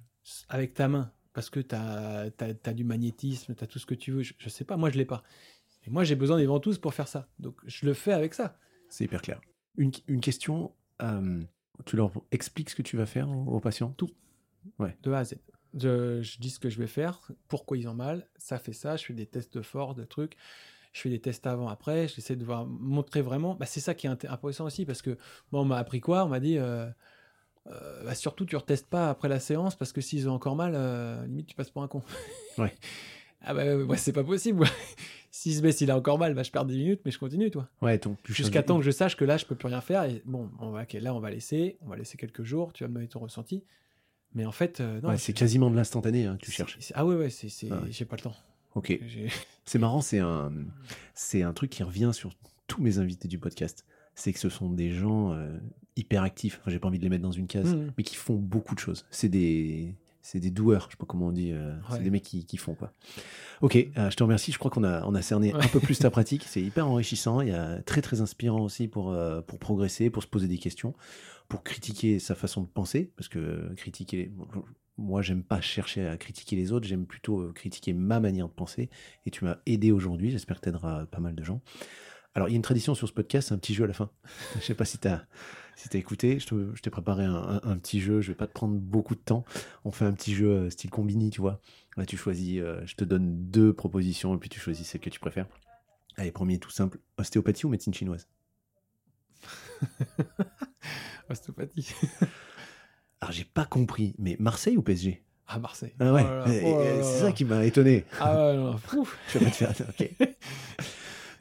[0.50, 4.12] avec ta main, parce que tu as, du magnétisme, tu as tout ce que tu
[4.12, 5.24] veux, je, je sais pas, moi je l'ai pas.
[5.86, 7.28] Et moi j'ai besoin des ventouses pour faire ça.
[7.40, 8.58] Donc je le fais avec ça.
[8.90, 9.42] C'est hyper clair.
[9.78, 10.74] Une, une question.
[11.02, 11.42] euh,
[11.86, 13.92] tu leur expliques ce que tu vas faire aux, aux patients?
[13.98, 14.12] Tout.
[14.80, 15.36] de A à Z.
[15.74, 18.98] Je, je dis ce que je vais faire, pourquoi ils ont mal, ça fait ça,
[18.98, 20.36] je fais des tests de force, de trucs,
[20.94, 23.56] je fais des tests avant, après, j'essaie de voir, montrer vraiment.
[23.56, 25.18] Bah, c'est ça qui est int- intéressant aussi, parce que
[25.52, 26.26] bon, on m'a appris quoi?
[26.26, 26.88] On m'a dit, euh,
[27.68, 30.74] euh, bah, surtout tu retestes pas après la séance, parce que s'ils ont encore mal,
[30.76, 32.02] euh, limite tu passes pour un con.
[32.58, 32.74] Ouais.
[33.42, 34.66] ah bah ouais, c'est pas possible.
[35.34, 37.50] S'il se met, s'il a encore mal, bah, je perds 10 minutes, mais je continue,
[37.50, 37.70] toi.
[37.82, 40.04] Ouais, donc tu Jusqu'à temps que je sache que là, je peux plus rien faire.
[40.04, 42.84] Et bon, on va, ok, là, on va laisser, on va laisser quelques jours, tu
[42.84, 43.64] vas me donner ton ressenti.
[44.36, 46.78] Mais en fait, euh, non, Ouais, c'est quasiment de l'instantané, hein, tu cherches.
[46.96, 47.88] Ah ouais, ouais, c'est, c'est- Ah ouais.
[47.92, 48.36] j'ai pas le temps.
[48.76, 49.00] Ok.
[49.66, 50.52] C'est marrant, c'est un,
[51.14, 52.32] c'est un truc qui revient sur
[52.68, 53.86] tous mes invités du podcast.
[54.16, 55.58] C'est que ce sont des gens euh,
[55.96, 56.58] hyper actifs.
[56.62, 57.94] Enfin, j'ai pas envie de les mettre dans une case, Mhm.
[57.98, 59.06] mais qui font beaucoup de choses.
[59.12, 60.86] C'est des, c'est des doueurs.
[60.88, 61.52] Je sais pas comment on dit.
[61.54, 61.98] euh, Ouais.
[61.98, 62.92] C'est des mecs qui, qui font quoi.
[63.62, 64.52] Ok, euh, je te remercie.
[64.52, 66.44] Je crois qu'on a, on a cerné un peu plus ta pratique.
[66.48, 67.40] C'est hyper enrichissant.
[67.42, 70.58] Il y a très très inspirant aussi pour euh, pour progresser, pour se poser des
[70.58, 70.94] questions,
[71.48, 74.32] pour critiquer sa façon de penser, parce que critiquer.
[75.02, 78.54] Moi, j'aime pas chercher à critiquer les autres, j'aime plutôt euh, critiquer ma manière de
[78.54, 78.90] penser.
[79.26, 81.62] Et tu m'as aidé aujourd'hui, j'espère que tu aideras pas mal de gens.
[82.36, 83.94] Alors, il y a une tradition sur ce podcast, c'est un petit jeu à la
[83.94, 84.10] fin.
[84.56, 85.26] Je sais pas si tu as,
[85.76, 88.36] si as écouté, je te- je t'ai préparé un, un- un petit jeu, je vais
[88.38, 89.44] pas te prendre beaucoup de temps.
[89.84, 91.60] On fait un petit jeu euh, style combini, tu vois.
[91.98, 95.10] Là, tu choisis, euh, je te donne deux propositions et puis tu choisis celle que
[95.10, 95.48] tu préfères.
[96.16, 98.28] Allez, premier tout simple, ostéopathie ou médecine chinoise?
[101.30, 101.94] Ostéopathie.
[103.22, 105.94] Alors, j'ai pas compris, mais Marseille ou PSG À Marseille.
[106.00, 106.50] Ah ouais, Oh oh
[107.04, 108.06] c'est ça qui m'a étonné.
[108.20, 108.74] Ah ouais.
[109.34, 109.74] Je vais pas te faire.
[109.90, 110.12] ok.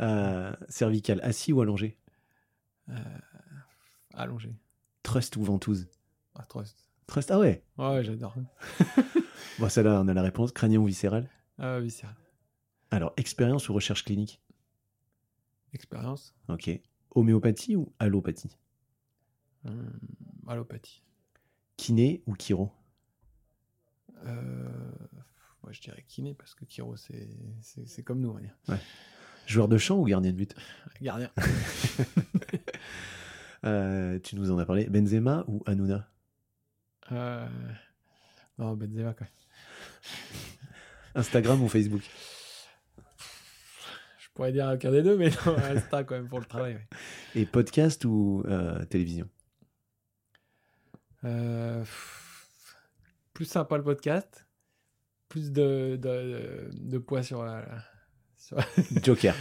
[0.03, 1.99] Euh, cervical, assis ou allongé?
[4.14, 4.55] Allongé.
[5.03, 5.91] Trust ou ventouse?
[6.35, 6.89] Ah, trust.
[7.07, 7.62] Trust, ah ouais.
[7.76, 8.35] Ouais, ouais, j'adore.
[9.59, 10.53] Bon, celle-là, on a la réponse.
[10.53, 11.28] Crânien ou viscéral?
[11.59, 12.16] Ah, viscéral.
[12.91, 14.41] Alors, expérience ou recherche clinique?
[15.74, 16.35] Expérience.
[16.49, 16.70] Ok.
[17.14, 18.57] Homéopathie ou allopathie?
[19.66, 19.93] Hum,
[20.49, 21.03] allopathie.
[21.81, 22.70] Kiné ou chiro
[24.26, 24.68] Euh,
[25.62, 28.55] moi, je dirais kiné parce que Kiro, c'est comme nous, on va dire.
[29.47, 30.55] Joueur de champ ou gardien de but?
[31.01, 31.31] Gardien.
[33.64, 34.87] Euh, Tu nous en as parlé.
[34.89, 36.09] Benzema ou Hanouna?
[37.12, 37.47] Euh...
[38.59, 39.26] Non, Benzema, quoi.
[41.14, 42.03] Instagram ou Facebook?
[44.18, 46.74] Je pourrais dire aucun des deux, mais non, Insta quand même pour le travail.
[46.74, 46.89] ouais.
[47.35, 48.43] Et podcast ou
[48.89, 49.28] télévision?
[51.23, 52.77] Pff,
[53.35, 54.47] Plus sympa le podcast,
[55.29, 57.64] plus de, de, de poids sur la.
[58.37, 58.59] sur-
[59.03, 59.35] Joker.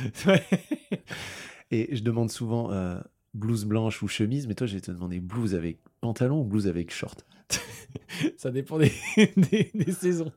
[1.71, 2.99] Et je demande souvent euh,
[3.33, 6.67] blouse blanche ou chemise, mais toi, je vais te demander blouse avec pantalon ou blouse
[6.67, 7.25] avec short?
[8.37, 8.91] Ça dépend des,
[9.37, 10.31] des, des saisons.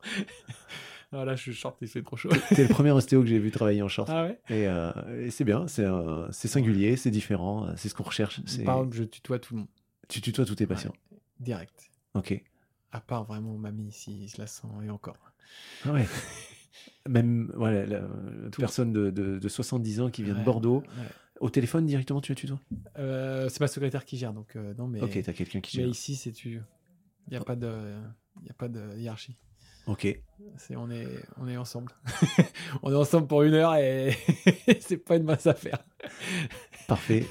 [1.15, 2.31] Ah, là, je suis short, il fait trop chaud.
[2.51, 4.09] C'est le premier ostéo que j'ai vu travailler en short.
[4.11, 4.41] Ah ouais?
[4.49, 4.93] Et, euh,
[5.27, 8.41] et c'est bien, c'est euh, singulier, c'est différent, euh, c'est ce qu'on recherche.
[8.65, 9.69] Par exemple, je tutoie tout le monde,
[10.09, 10.95] Tu tutoies tous tes patients.
[11.43, 11.91] Direct.
[12.15, 12.43] Ok.
[12.93, 15.17] À part vraiment mamie, si je la sens, et encore.
[15.85, 16.07] Ah ouais.
[17.09, 21.07] Même voilà, la, la personne de, de, de 70 ans qui vient de Bordeaux, ouais.
[21.41, 22.61] au téléphone directement, tu la tutoies
[22.99, 25.83] Euh, c'est ma secrétaire qui gère, donc euh, non, mais, Ok, t'as quelqu'un qui mais
[25.85, 25.91] gère.
[25.91, 26.61] ici, c'est tu.
[27.29, 27.95] Il n'y a, pas de-
[28.45, 29.37] y a pas de hiérarchie.
[29.87, 30.07] Ok.
[30.57, 31.93] C'est, on, est, on est ensemble.
[32.83, 34.13] on est ensemble pour une heure et
[34.81, 35.85] c'est pas une mince affaire.
[36.93, 37.27] Parfait.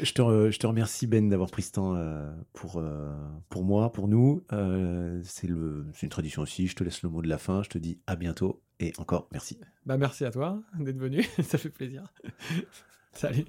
[0.00, 3.12] Je te, re- je te remercie Ben d'avoir pris ce temps euh, pour, euh,
[3.48, 4.44] pour moi, pour nous.
[4.52, 6.68] Euh, c'est une tradition aussi.
[6.68, 7.64] Je te laisse le mot de la fin.
[7.64, 9.58] Je te dis à bientôt et encore merci.
[9.86, 12.04] Bah, merci à toi d'être venu, ça fait plaisir.
[13.12, 13.44] Salut.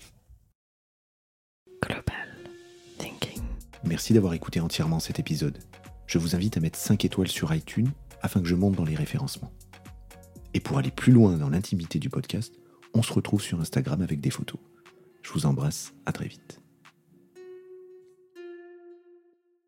[1.83, 2.03] Global
[2.97, 3.43] Thinking.
[3.83, 5.59] Merci d'avoir écouté entièrement cet épisode.
[6.07, 7.91] Je vous invite à mettre 5 étoiles sur iTunes
[8.23, 9.51] afin que je monte dans les référencements.
[10.55, 12.55] Et pour aller plus loin dans l'intimité du podcast,
[12.95, 14.59] on se retrouve sur Instagram avec des photos.
[15.23, 16.62] Je vous embrasse, à très vite.